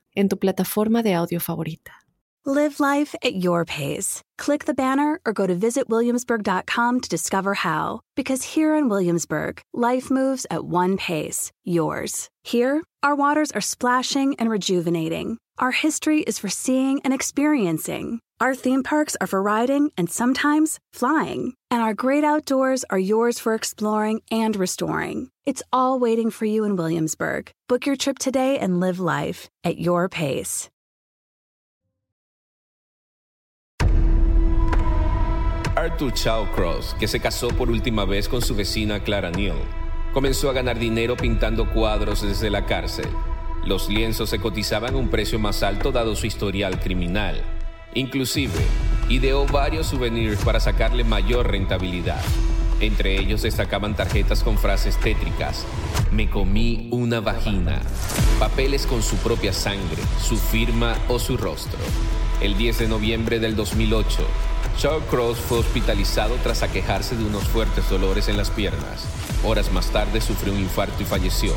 [0.15, 1.91] en tu plataforma de audio favorita.
[2.43, 4.23] Live life at your pace.
[4.39, 7.99] Click the banner or go to visitwilliamsburg.com to discover how.
[8.15, 12.29] Because here in Williamsburg, life moves at one pace, yours.
[12.43, 15.37] Here, our waters are splashing and rejuvenating.
[15.59, 18.19] Our history is for seeing and experiencing.
[18.39, 21.53] Our theme parks are for riding and sometimes flying.
[21.71, 25.29] And our great outdoors are yours for exploring and restoring.
[25.45, 27.49] It's all waiting for you in Williamsburg.
[27.69, 30.69] Book your trip today and live life at your pace.
[35.77, 39.57] Arthur Shawcross, que se casó por última vez con su vecina Clara Neal,
[40.13, 43.07] comenzó a ganar dinero pintando cuadros desde la cárcel.
[43.65, 47.41] Los lienzos se cotizaban a un precio más alto dado su historial criminal.
[47.95, 48.51] Inclusive,
[49.11, 52.21] ideó varios souvenirs para sacarle mayor rentabilidad.
[52.79, 55.65] Entre ellos destacaban tarjetas con frases tétricas,
[56.11, 57.81] me comí una vagina,
[58.39, 61.77] papeles con su propia sangre, su firma o su rostro.
[62.39, 64.25] El 10 de noviembre del 2008,
[65.09, 69.05] Cross fue hospitalizado tras aquejarse de unos fuertes dolores en las piernas.
[69.43, 71.53] Horas más tarde sufrió un infarto y falleció.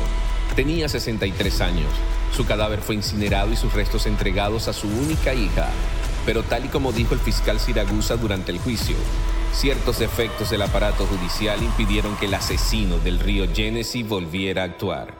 [0.57, 1.89] Tenía 63 años.
[2.35, 5.69] Su cadáver fue incinerado y sus restos entregados a su única hija.
[6.25, 8.95] Pero tal y como dijo el fiscal Siragusa durante el juicio,
[9.53, 15.13] ciertos defectos del aparato judicial impidieron que el asesino del río Genesee volviera a actuar.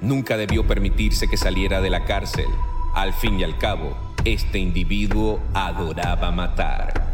[0.00, 2.46] Nunca debió permitirse que saliera de la cárcel.
[2.94, 7.04] Al fin y al cabo, este individuo adoraba matar.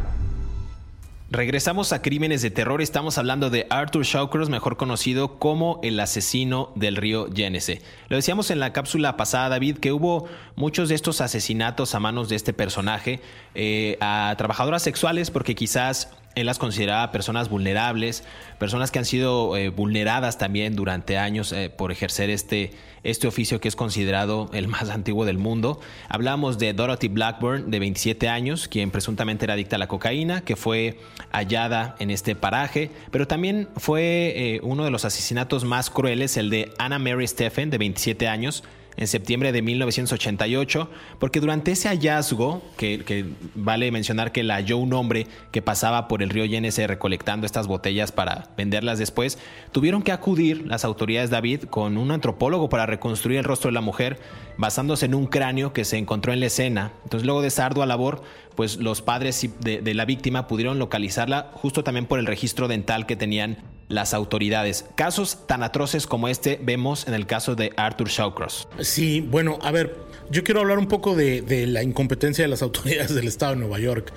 [1.33, 2.83] Regresamos a Crímenes de Terror.
[2.83, 7.83] Estamos hablando de Arthur Shawcross, mejor conocido como el asesino del río Genesee.
[8.09, 10.29] Lo decíamos en la cápsula pasada, David, que hubo
[10.61, 13.21] muchos de estos asesinatos a manos de este personaje
[13.55, 18.23] eh, a trabajadoras sexuales, porque quizás él las consideraba personas vulnerables,
[18.59, 22.71] personas que han sido eh, vulneradas también durante años eh, por ejercer este,
[23.03, 25.81] este oficio que es considerado el más antiguo del mundo.
[26.09, 30.55] Hablamos de Dorothy Blackburn, de 27 años, quien presuntamente era adicta a la cocaína, que
[30.55, 31.01] fue
[31.33, 36.49] hallada en este paraje, pero también fue eh, uno de los asesinatos más crueles, el
[36.51, 38.63] de Anna Mary Stephen, de 27 años,
[38.97, 44.93] en septiembre de 1988, porque durante ese hallazgo, que, vale mencionar que la halló un
[44.93, 49.39] hombre que pasaba por el río Yenesee recolectando estas botellas para venderlas después,
[49.73, 53.81] tuvieron que acudir las autoridades David con un antropólogo para reconstruir el rostro de la
[53.81, 54.19] mujer
[54.59, 56.93] basándose en un cráneo que se encontró en la escena.
[57.05, 58.23] Entonces luego de esa ardua labor,
[58.57, 63.17] pues los padres de la víctima pudieron localizarla justo también por el registro dental que
[63.17, 63.59] tenían
[63.91, 64.87] las autoridades.
[64.95, 68.69] Casos tan atroces como este vemos en el caso de Arthur Shawcross.
[68.79, 69.97] Sí, bueno, a ver,
[70.31, 73.79] yo quiero hablar un poco de, la incompetencia de las autoridades del estado de Nueva
[73.79, 74.13] York.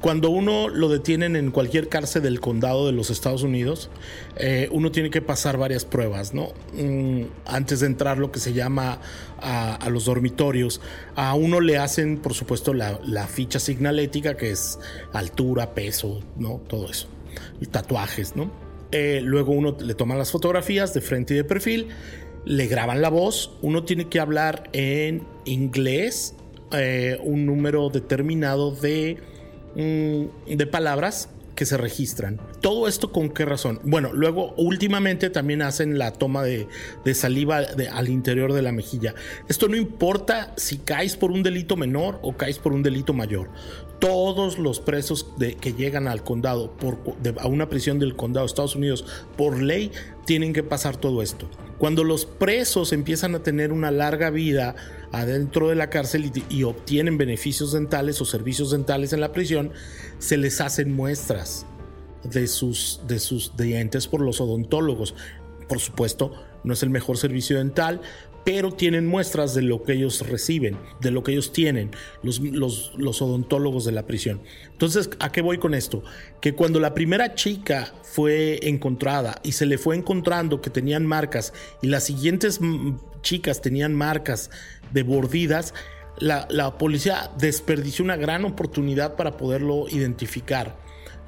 [0.00, 3.90] Cuando uno lo detienen en cualquier cárcel del condado de los Estados Unidos,
[4.36, 6.54] eh, uno tiene que pasar varias pruebas, ¿no?
[6.72, 8.98] Mm, antes de entrar lo que se llama
[9.42, 10.80] a, los dormitorios,
[11.16, 14.78] a uno le hacen, por supuesto, la, la ficha signalética, que es
[15.12, 16.62] altura, peso, ¿no?
[16.66, 17.06] Todo eso.
[17.60, 18.69] Y tatuajes, ¿no?
[18.92, 21.88] Eh, luego uno le toma las fotografías de frente y de perfil,
[22.44, 26.34] le graban la voz, uno tiene que hablar en inglés
[27.24, 29.18] un número determinado de,
[29.74, 31.28] mm, de palabras
[31.60, 32.40] que se registran.
[32.62, 33.80] ¿Todo esto con qué razón?
[33.84, 36.66] Bueno, luego últimamente también hacen la toma de,
[37.12, 37.60] saliva
[37.92, 39.14] al interior de la mejilla.
[39.46, 43.50] Esto no importa si caes por un delito menor o caes por un delito mayor
[44.00, 46.74] todos los presos que llegan al condado,
[47.38, 49.04] a una prisión del condado de Estados Unidos,
[49.36, 49.92] por ley,
[50.24, 51.48] tienen que pasar todo esto.
[51.78, 54.74] Cuando los presos empiezan a tener una larga vida
[55.12, 59.72] adentro de la cárcel y, obtienen beneficios dentales o servicios dentales en la prisión,
[60.18, 61.66] se les hacen muestras
[62.24, 65.14] de sus, de sus dientes por los odontólogos.
[65.68, 66.32] Por supuesto,
[66.64, 68.02] no es el mejor servicio dental,
[68.44, 71.90] pero tienen muestras de lo que ellos reciben, de lo que ellos tienen,
[72.22, 74.40] los, los, odontólogos de la prisión.
[74.72, 76.02] Entonces, ¿a qué voy con esto?
[76.40, 81.52] Que cuando la primera chica fue encontrada y se le fue encontrando que tenían marcas
[81.82, 82.60] y las siguientes
[83.22, 84.50] chicas tenían marcas
[84.92, 85.74] de mordidas,
[86.18, 90.76] la, la policía desperdició una gran oportunidad para poderlo identificar.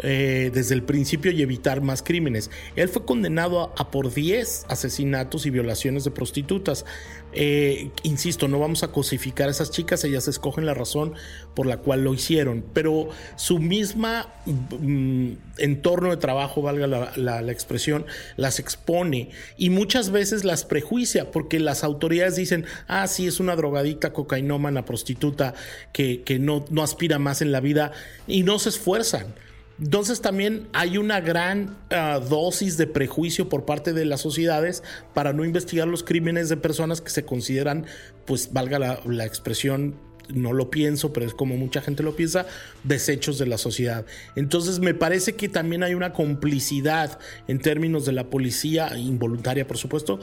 [0.04, 2.50] Eh, desde el principio y evitar más crímenes.
[2.74, 6.84] Él fue condenado a, por 10 asesinatos y violaciones de prostitutas.
[7.32, 11.14] Eh, insisto, no vamos a cosificar a esas chicas, ellas escogen la razón
[11.54, 18.04] por la cual lo hicieron, pero su misma mm, entorno de trabajo, valga la, expresión,
[18.36, 23.54] las expone y muchas veces las prejuicia porque las autoridades dicen, ah, sí, es una
[23.54, 25.54] drogadicta, cocainómana, prostituta
[25.92, 27.92] que, no aspira más en la vida
[28.26, 29.34] y no se esfuerzan.
[29.80, 34.82] Entonces también hay una gran ah, dosis de prejuicio por parte de las sociedades
[35.14, 37.86] para no investigar los crímenes de personas que se consideran,
[38.26, 39.96] pues valga la, expresión,
[40.28, 42.46] no lo pienso, pero es como mucha gente lo piensa,
[42.84, 44.06] desechos de la sociedad.
[44.36, 47.18] Entonces me parece que también hay una complicidad
[47.48, 50.20] en términos de la policía, involuntaria por supuesto,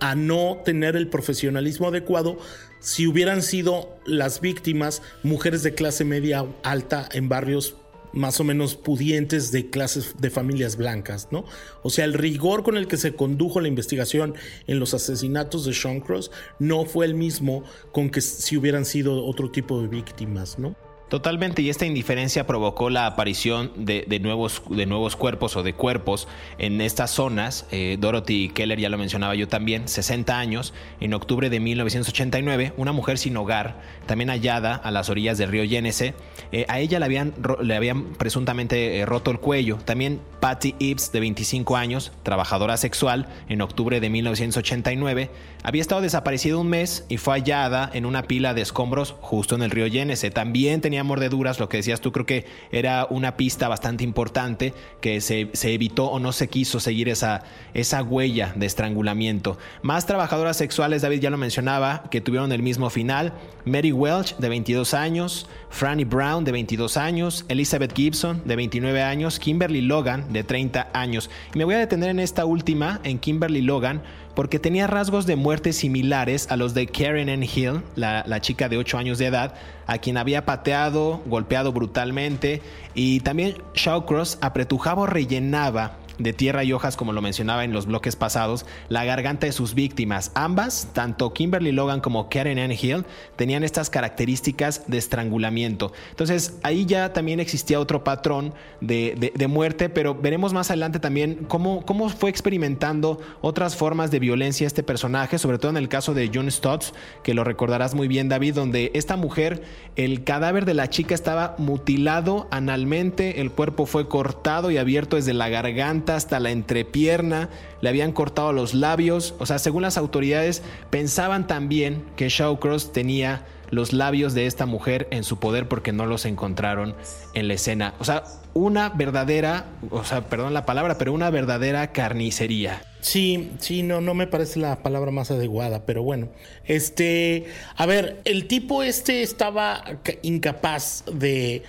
[0.00, 2.38] a no tener el profesionalismo adecuado
[2.80, 7.76] si hubieran sido las víctimas mujeres de clase media alta en barrios
[8.12, 11.44] más o menos pudientes de clases de familias blancas, ¿no?
[11.82, 14.34] O sea, el rigor con el que se condujo la investigación
[14.66, 19.24] en los asesinatos de Sean Cross no fue el mismo con que si hubieran sido
[19.24, 20.76] otro tipo de víctimas, ¿no?
[21.12, 26.26] Totalmente, y esta indiferencia provocó la aparición de, nuevos, de nuevos cuerpos o de cuerpos
[26.56, 27.66] en estas zonas.
[27.70, 32.92] Eh, Dorothy Keller, ya lo mencionaba yo también, 60 años, en octubre de 1989, una
[32.92, 36.14] mujer sin hogar, también hallada a las orillas del río Yénese.
[36.50, 39.76] Eh, a ella le habían, le habían presuntamente eh, roto el cuello.
[39.84, 45.30] También Patty Ibs, de 25 años, trabajadora sexual, en octubre de 1989,
[45.62, 49.62] había estado desaparecida un mes y fue hallada en una pila de escombros justo en
[49.62, 50.30] el río Yénese.
[50.30, 55.20] También tenía mordeduras, lo que decías tú, creo que era una pista bastante importante que
[55.20, 57.44] se, evitó o no se quiso seguir esa,
[57.74, 59.56] esa huella de estrangulamiento.
[59.82, 63.32] Más trabajadoras sexuales, David ya lo mencionaba, que tuvieron el mismo final.
[63.64, 69.38] Mary Welch, de 22 años, Franny Brown, de 22 años, Elizabeth Gibson, de 29 años,
[69.38, 71.30] Kimberly Logan, de 30 años.
[71.54, 74.02] Y me voy a detener en esta última, en Kimberly Logan,
[74.34, 77.44] porque tenía rasgos de muerte similares a los de Karen N.
[77.44, 79.54] Hill, la, la, chica de 8 años de edad,
[79.86, 82.62] a quien había pateado, golpeado brutalmente,
[82.94, 87.86] y también Shawcross apretujaba o rellenaba de tierra y hojas, como lo mencionaba en los
[87.86, 90.32] bloques pasados, la garganta de sus víctimas.
[90.34, 93.04] Ambas, tanto Kimberly Logan como Karen Ann Hill,
[93.36, 95.92] tenían estas características de estrangulamiento.
[96.10, 101.84] Entonces, ahí ya también existía otro patrón de, muerte, pero veremos más adelante también cómo,
[101.84, 106.30] cómo fue experimentando otras formas de violencia este personaje, sobre todo en el caso de
[106.32, 109.62] John Stotts, que lo recordarás muy bien, David, donde esta mujer,
[109.96, 115.34] el cadáver de la chica estaba mutilado analmente, el cuerpo fue cortado y abierto desde
[115.34, 117.48] la garganta hasta la entrepierna,
[117.80, 123.44] le habían cortado los labios, o sea, según las autoridades pensaban también que Shawcross tenía
[123.72, 126.94] los labios de esta mujer en su poder porque no los encontraron
[127.32, 127.94] en la escena.
[127.98, 132.82] O sea, una verdadera, o sea, perdón la palabra, pero una verdadera carnicería.
[133.00, 136.28] Sí, sí, no, no me parece la palabra más adecuada, pero bueno.
[136.66, 139.82] Este, a ver, el tipo este estaba
[140.20, 141.62] incapaz de,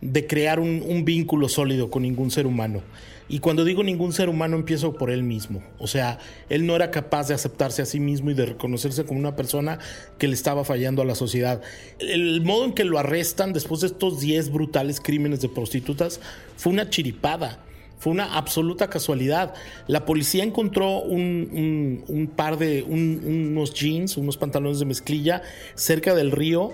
[0.00, 2.82] de crear un, un vínculo sólido con ningún ser humano.
[3.30, 5.62] Y cuando digo ningún ser humano, empiezo por él mismo.
[5.78, 6.18] O sea,
[6.48, 9.78] él no era capaz de aceptarse a sí mismo y de reconocerse como una persona
[10.18, 11.62] que le estaba fallando a la sociedad.
[12.00, 16.20] El modo en que lo arrestan después de estos 10 brutales crímenes de prostitutas
[16.56, 17.60] fue una chiripada.
[18.00, 19.54] Fue una absoluta casualidad.
[19.86, 25.42] La policía encontró un, par de unos jeans, unos pantalones de mezclilla
[25.76, 26.72] cerca del río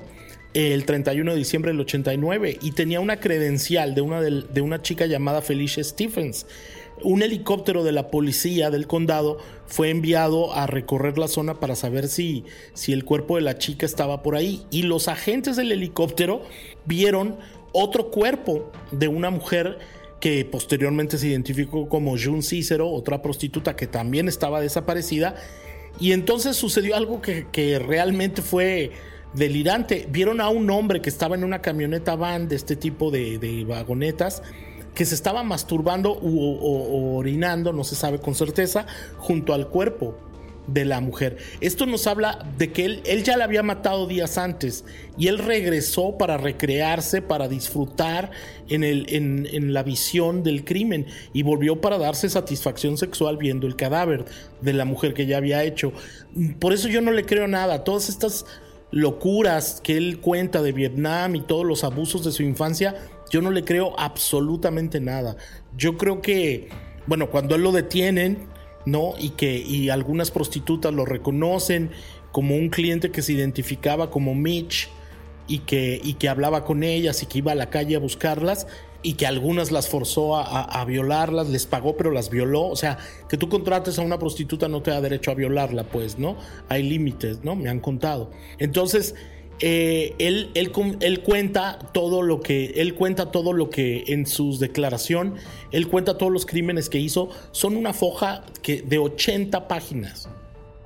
[0.54, 5.06] el 31 de diciembre del 89 y tenía una credencial de una, de, una chica
[5.06, 6.46] llamada Felicia Stephens.
[7.02, 12.08] Un helicóptero de la policía del condado fue enviado a recorrer la zona para saber
[12.08, 14.64] si, si el cuerpo de la chica estaba por ahí.
[14.70, 16.42] Y los agentes del helicóptero
[16.86, 17.36] vieron
[17.72, 19.78] otro cuerpo de una mujer
[20.20, 25.34] que posteriormente se identificó como June Cicero, otra prostituta que también estaba desaparecida.
[26.00, 28.92] Y entonces sucedió algo que, realmente fue
[29.36, 30.08] delirante.
[30.10, 34.42] Vieron a un hombre que estaba en una camioneta van de este tipo de, vagonetas
[34.94, 38.86] que se estaba masturbando o, orinando, no se sabe con certeza,
[39.18, 40.16] junto al cuerpo
[40.66, 41.36] de la mujer.
[41.60, 44.84] Esto nos habla de que él, él ya la había matado días antes
[45.18, 48.30] y él regresó para recrearse, para disfrutar
[48.68, 53.76] en, el, en, la visión del crimen y volvió para darse satisfacción sexual viendo el
[53.76, 54.24] cadáver
[54.62, 55.92] de la mujer que ya había hecho.
[56.58, 57.84] Por eso yo no le creo nada.
[57.84, 58.46] Todas estas
[58.96, 62.94] locuras que él cuenta de Vietnam y todos los abusos de su infancia,
[63.30, 65.36] yo no le creo absolutamente nada.
[65.76, 66.70] Yo creo que,
[67.06, 68.48] bueno, cuando él lo detienen,
[68.86, 69.12] ¿no?
[69.18, 71.90] Y que y algunas prostitutas lo reconocen
[72.32, 74.88] como un cliente que se identificaba como Mitch
[75.46, 78.66] y que, y que hablaba con ellas y que iba a la calle a buscarlas
[79.02, 82.66] y que algunas las forzó a, violarlas, les pagó pero las violó.
[82.68, 86.18] O sea, que tú contrates a una prostituta no te da derecho a violarla, pues,
[86.18, 86.36] ¿no?
[86.68, 87.56] Hay límites, ¿no?
[87.56, 88.30] Me han contado.
[88.58, 89.14] Entonces,
[89.60, 95.36] eh, él, él, cuenta todo lo que él cuenta todo lo que en sus declaración
[95.72, 100.28] él cuenta todos los crímenes que hizo son una foja que de 80 páginas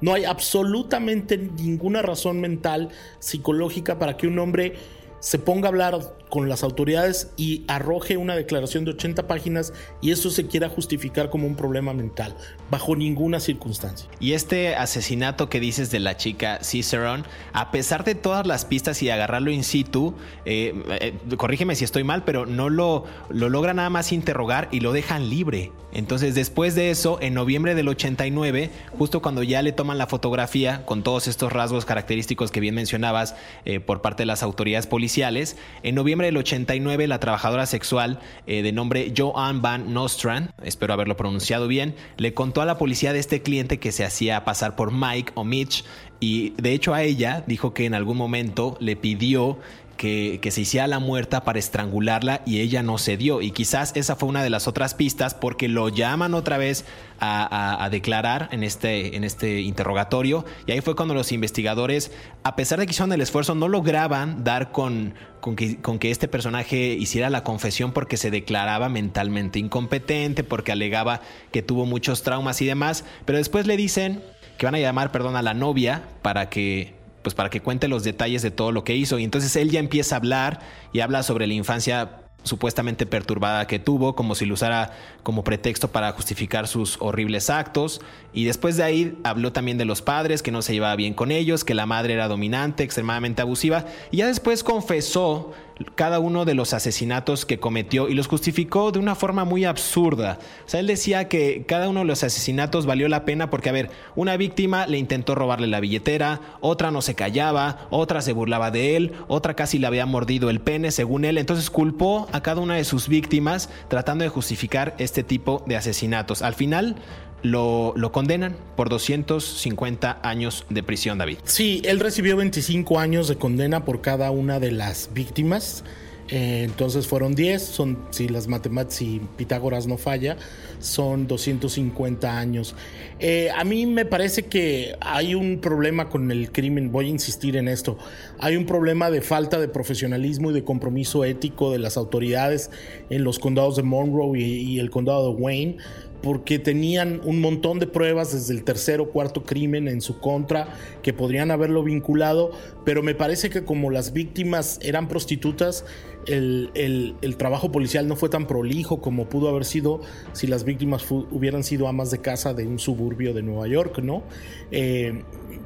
[0.01, 4.75] no hay absolutamente ninguna razón mental psicológica para que un hombre
[5.19, 10.13] se ponga a hablar con las autoridades y arroje una declaración de 80 páginas y
[10.13, 12.35] eso se quiera justificar como un problema mental,
[12.71, 14.09] bajo ninguna circunstancia.
[14.21, 19.03] Y este asesinato que dices de la chica Cicerone, a pesar de todas las pistas
[19.03, 20.15] y agarrarlo in situ,
[20.45, 24.81] eh, eh, corrígeme si estoy mal, pero no lo, lo logra nada más interrogar y
[24.81, 25.73] lo dejan libre.
[25.93, 30.85] Entonces después de eso, en noviembre del 89, justo cuando ya le toman la fotografía
[30.87, 35.57] con todos estos rasgos característicos que bien mencionabas eh, por parte de las autoridades policiales,
[35.83, 41.17] en noviembre del 89, la trabajadora sexual eh, de nombre Joanne Van Nostrand, espero haberlo
[41.17, 44.93] pronunciado bien, le contó a la policía de este cliente que se hacía pasar por
[44.93, 45.85] Mike o Mitch
[46.21, 49.59] y de hecho a ella dijo que en algún momento le pidió
[50.01, 53.43] que, se hiciera la muerta para estrangularla y ella no cedió.
[53.43, 56.87] Y quizás esa fue una de las otras pistas porque lo llaman otra vez
[57.21, 60.47] a, declarar en este, en este interrogatorio.
[60.67, 62.13] Y ahí fue cuando los investigadores,
[62.45, 65.13] a pesar de que hicieron el esfuerzo, no lograban dar con,
[65.55, 71.21] que, con que este personaje hiciera la confesión porque se declaraba mentalmente incompetente, porque alegaba
[71.53, 73.05] que tuvo muchos traumas y demás.
[73.27, 74.23] Pero después le dicen
[74.57, 78.05] que van a llamar, perdón, a la novia para que pues para que cuente los
[78.05, 79.19] detalles de todo lo que hizo.
[79.19, 80.61] Y entonces él ya empieza a hablar
[80.93, 84.93] y habla sobre la infancia supuestamente perturbada que tuvo, como si lo usara
[85.23, 88.01] como pretexto para justificar sus horribles actos.
[88.33, 91.31] Y después de ahí habló también de los padres, que no se llevaba bien con
[91.31, 93.85] ellos, que la madre era dominante, extremadamente abusiva.
[94.11, 95.53] Y ya después confesó
[95.95, 100.39] cada uno de los asesinatos que cometió y los justificó de una forma muy absurda.
[100.67, 103.73] O sea, él decía que cada uno de los asesinatos valió la pena porque, a
[103.73, 108.71] ver, una víctima le intentó robarle la billetera, otra no se callaba, otra se burlaba
[108.71, 111.39] de él, otra casi le había mordido el pene, según él.
[111.39, 116.43] Entonces culpó a cada una de sus víctimas tratando de justificar este tipo de asesinatos.
[116.43, 116.97] Al final,
[117.43, 121.39] lo, condenan por 250 años de prisión, David.
[121.45, 125.85] Sí, él recibió 25 años de condena por cada una de las víctimas.
[126.33, 130.37] Eh, entonces fueron 10, son, si las matemáticas, si Pitágoras no falla,
[130.79, 132.77] son 250 años.
[133.19, 137.57] Eh, a mí me parece que hay un problema con el crimen, voy a insistir
[137.57, 137.99] en esto,
[138.39, 142.71] hay un problema de falta de profesionalismo y de compromiso ético de las autoridades
[143.11, 145.79] en los condados de Monroe y el condado de Wayne
[146.23, 150.69] porque tenían un montón de pruebas desde el tercer o cuarto crimen en su contra
[151.03, 152.53] que podrían haberlo vinculado,
[152.85, 155.85] pero me parece que como las víctimas eran prostitutas,
[156.27, 160.01] el, trabajo policial no fue tan prolijo como pudo haber sido
[160.33, 164.23] si las víctimas hubieran sido amas de casa de un suburbio de Nueva York, ¿no?
[164.71, 165.23] Eh,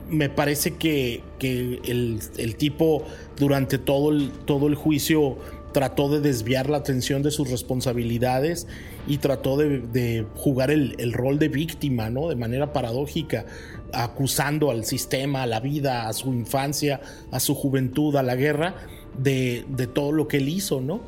[0.08, 3.04] me parece que, el, tipo
[3.36, 5.36] durante todo el, todo el juicio
[5.74, 8.68] trató de desviar la atención de sus responsabilidades
[9.08, 12.28] y trató de, jugar el, rol de víctima, ¿no?
[12.28, 13.44] De manera paradójica,
[13.92, 17.00] acusando al sistema, a la vida, a su infancia,
[17.32, 18.76] a su juventud, a la guerra,
[19.18, 21.00] de, todo lo que él hizo, ¿no?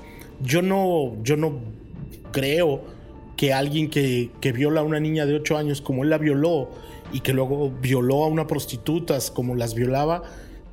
[0.43, 1.61] Yo no, yo no
[2.33, 2.83] creo
[3.37, 6.71] que alguien que, viola a una niña de 8 años como él la violó
[7.12, 10.25] y que luego violó a una prostituta como las violaba,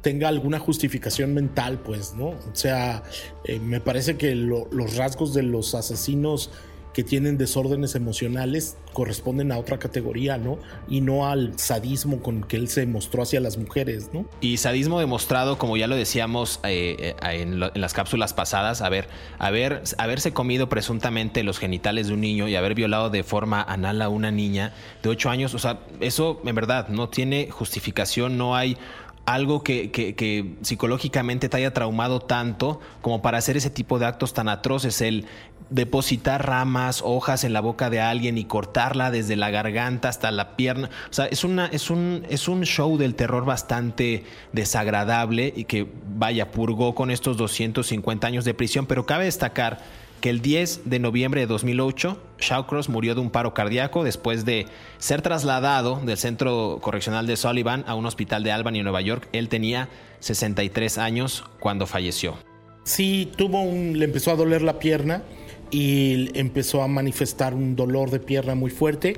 [0.04, 2.28] tenga alguna justificación mental, pues, ¿no?
[2.28, 3.04] O sea,
[3.46, 6.52] eh, me parece que los rasgos de los asesinos
[6.94, 10.60] que tienen desórdenes emocionales corresponden a otra categoría, ¿no?
[10.88, 14.26] Y no al sadismo con que él se mostró hacia las mujeres, ¿no?
[14.42, 19.08] Y sadismo demostrado, como ya lo decíamos eh, eh, en, las cápsulas pasadas, a ver,
[19.40, 24.02] haber, haberse comido presuntamente los genitales de un niño y haber violado de forma anal
[24.04, 28.56] a una niña de 8 años, o sea, eso en verdad no tiene justificación, no
[28.56, 28.78] hay
[29.26, 34.34] algo que, que, psicológicamente te haya traumado tanto como para hacer ese tipo de actos
[34.34, 35.26] tan atroces, el
[35.70, 40.56] depositar ramas, hojas en la boca de alguien y cortarla desde la garganta hasta la
[40.56, 40.90] pierna.
[41.10, 45.88] O sea, es, una, es, un, es un show del terror bastante desagradable y que,
[46.16, 49.80] vaya, purgó con estos 250 años de prisión, pero cabe destacar
[50.24, 54.68] que el 10 de noviembre de 2008, Shawcross murió de un paro cardíaco después de
[54.98, 59.28] ser trasladado del centro correccional de Sullivan a un hospital de Albany, Nueva York.
[59.34, 59.90] Él tenía
[60.22, 62.38] 63 años cuando falleció.
[62.86, 65.24] Sí, tuvo un, le empezó a doler la pierna
[65.72, 69.18] y empezó a manifestar un dolor de pierna muy fuerte.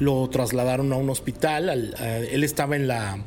[0.00, 1.94] Lo trasladaron a un hospital.
[2.28, 3.22] él estaba en la,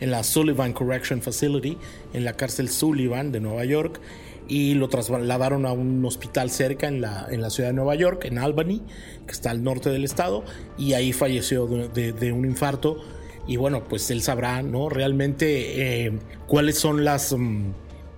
[0.00, 1.78] en la Sullivan Correction Facility,
[2.12, 4.00] en la cárcel Sullivan de Nueva York
[4.48, 8.24] y lo trasladaron a un hospital cerca en la, en la ciudad de Nueva York,
[8.24, 8.82] en Albany,
[9.26, 10.44] que está al norte del estado,
[10.78, 12.98] y ahí falleció de, un infarto.
[13.48, 14.88] Y bueno, pues él sabrá, ¿no?
[14.88, 16.12] Realmente eh,
[16.48, 17.72] cuáles son las, mm,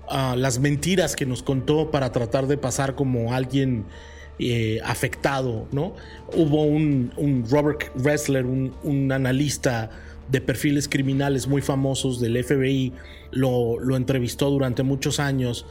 [0.09, 3.85] ah, las mentiras que nos contó para tratar de pasar como alguien
[4.39, 5.95] eh, afectado, ¿no?
[6.35, 9.91] Hubo un, Robert Ressler, un, un, analista
[10.31, 12.93] de perfiles criminales muy famosos del FBI,
[13.31, 15.67] lo, lo entrevistó durante muchos años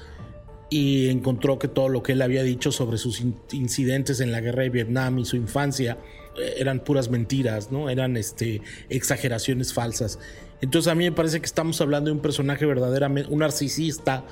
[0.69, 4.63] y encontró que todo lo que él había dicho sobre sus incidentes en la guerra
[4.63, 5.97] de Vietnam y su infancia
[6.37, 7.89] eh, eran puras mentiras, ¿no?
[7.89, 10.19] Eran este, exageraciones falsas.
[10.61, 14.25] Entonces a mí me parece que estamos hablando de un personaje verdaderamente, un narcisista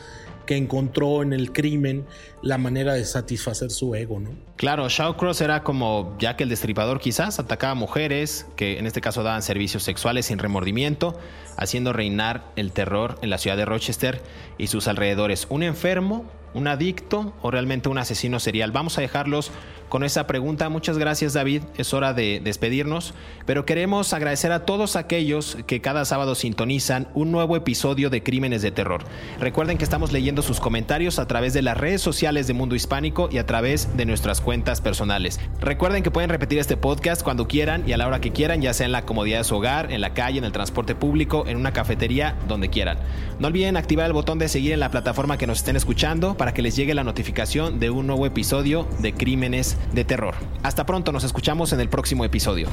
[0.46, 2.06] que encontró en el crimen
[2.42, 4.32] la manera de satisfacer su ego, ¿no?
[4.56, 9.24] Claro, Shawcross era como Jack el Destripador quizás, atacaba a mujeres que en este caso
[9.24, 11.20] daban servicios sexuales sin remordimiento,
[11.58, 14.22] haciendo reinar el terror en la ciudad de Rochester
[14.58, 15.48] y sus alrededores.
[15.50, 16.26] Un enfermo,
[16.56, 18.72] un adicto o realmente un asesino serial.
[18.72, 19.52] Vamos a dejarlos
[19.90, 20.70] con esa pregunta.
[20.70, 23.14] Muchas gracias David, es hora de despedirnos,
[23.46, 28.62] pero queremos agradecer a todos aquellos que cada sábado sintonizan un nuevo episodio de Crímenes
[28.62, 29.04] de Terror.
[29.40, 33.30] Recuerden que estamos leyendo sus comentarios a través de las redes sociales de Mundo Hispánico
[33.32, 35.40] y a través de nuestras cuentas personales.
[35.60, 38.74] Recuerden que pueden repetir este podcast cuando quieran y a la hora que quieran, ya
[38.74, 41.58] sea en la comodidad de su hogar, en la calle, en el transporte público, en
[41.58, 42.98] una cafetería, donde quieran.
[43.40, 46.54] No olviden activar el botón de seguir en la plataforma que nos estén escuchando para
[46.54, 50.36] que les llegue la notificación de un nuevo episodio de Crímenes de terror.
[50.62, 52.70] Hasta pronto, nos escuchamos en el próximo episodio.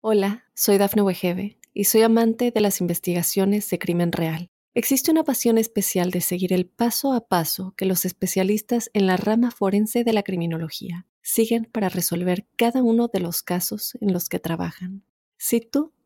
[0.00, 4.48] Hola, soy Dafne Wegebe y soy amante de las investigaciones de crimen real.
[4.74, 9.16] Existe una pasión especial de seguir el paso a paso que los especialistas en la
[9.16, 14.28] rama forense de la criminología siguen para resolver cada uno de los casos en los
[14.28, 15.02] que trabajan.
[15.36, 15.94] Si tú,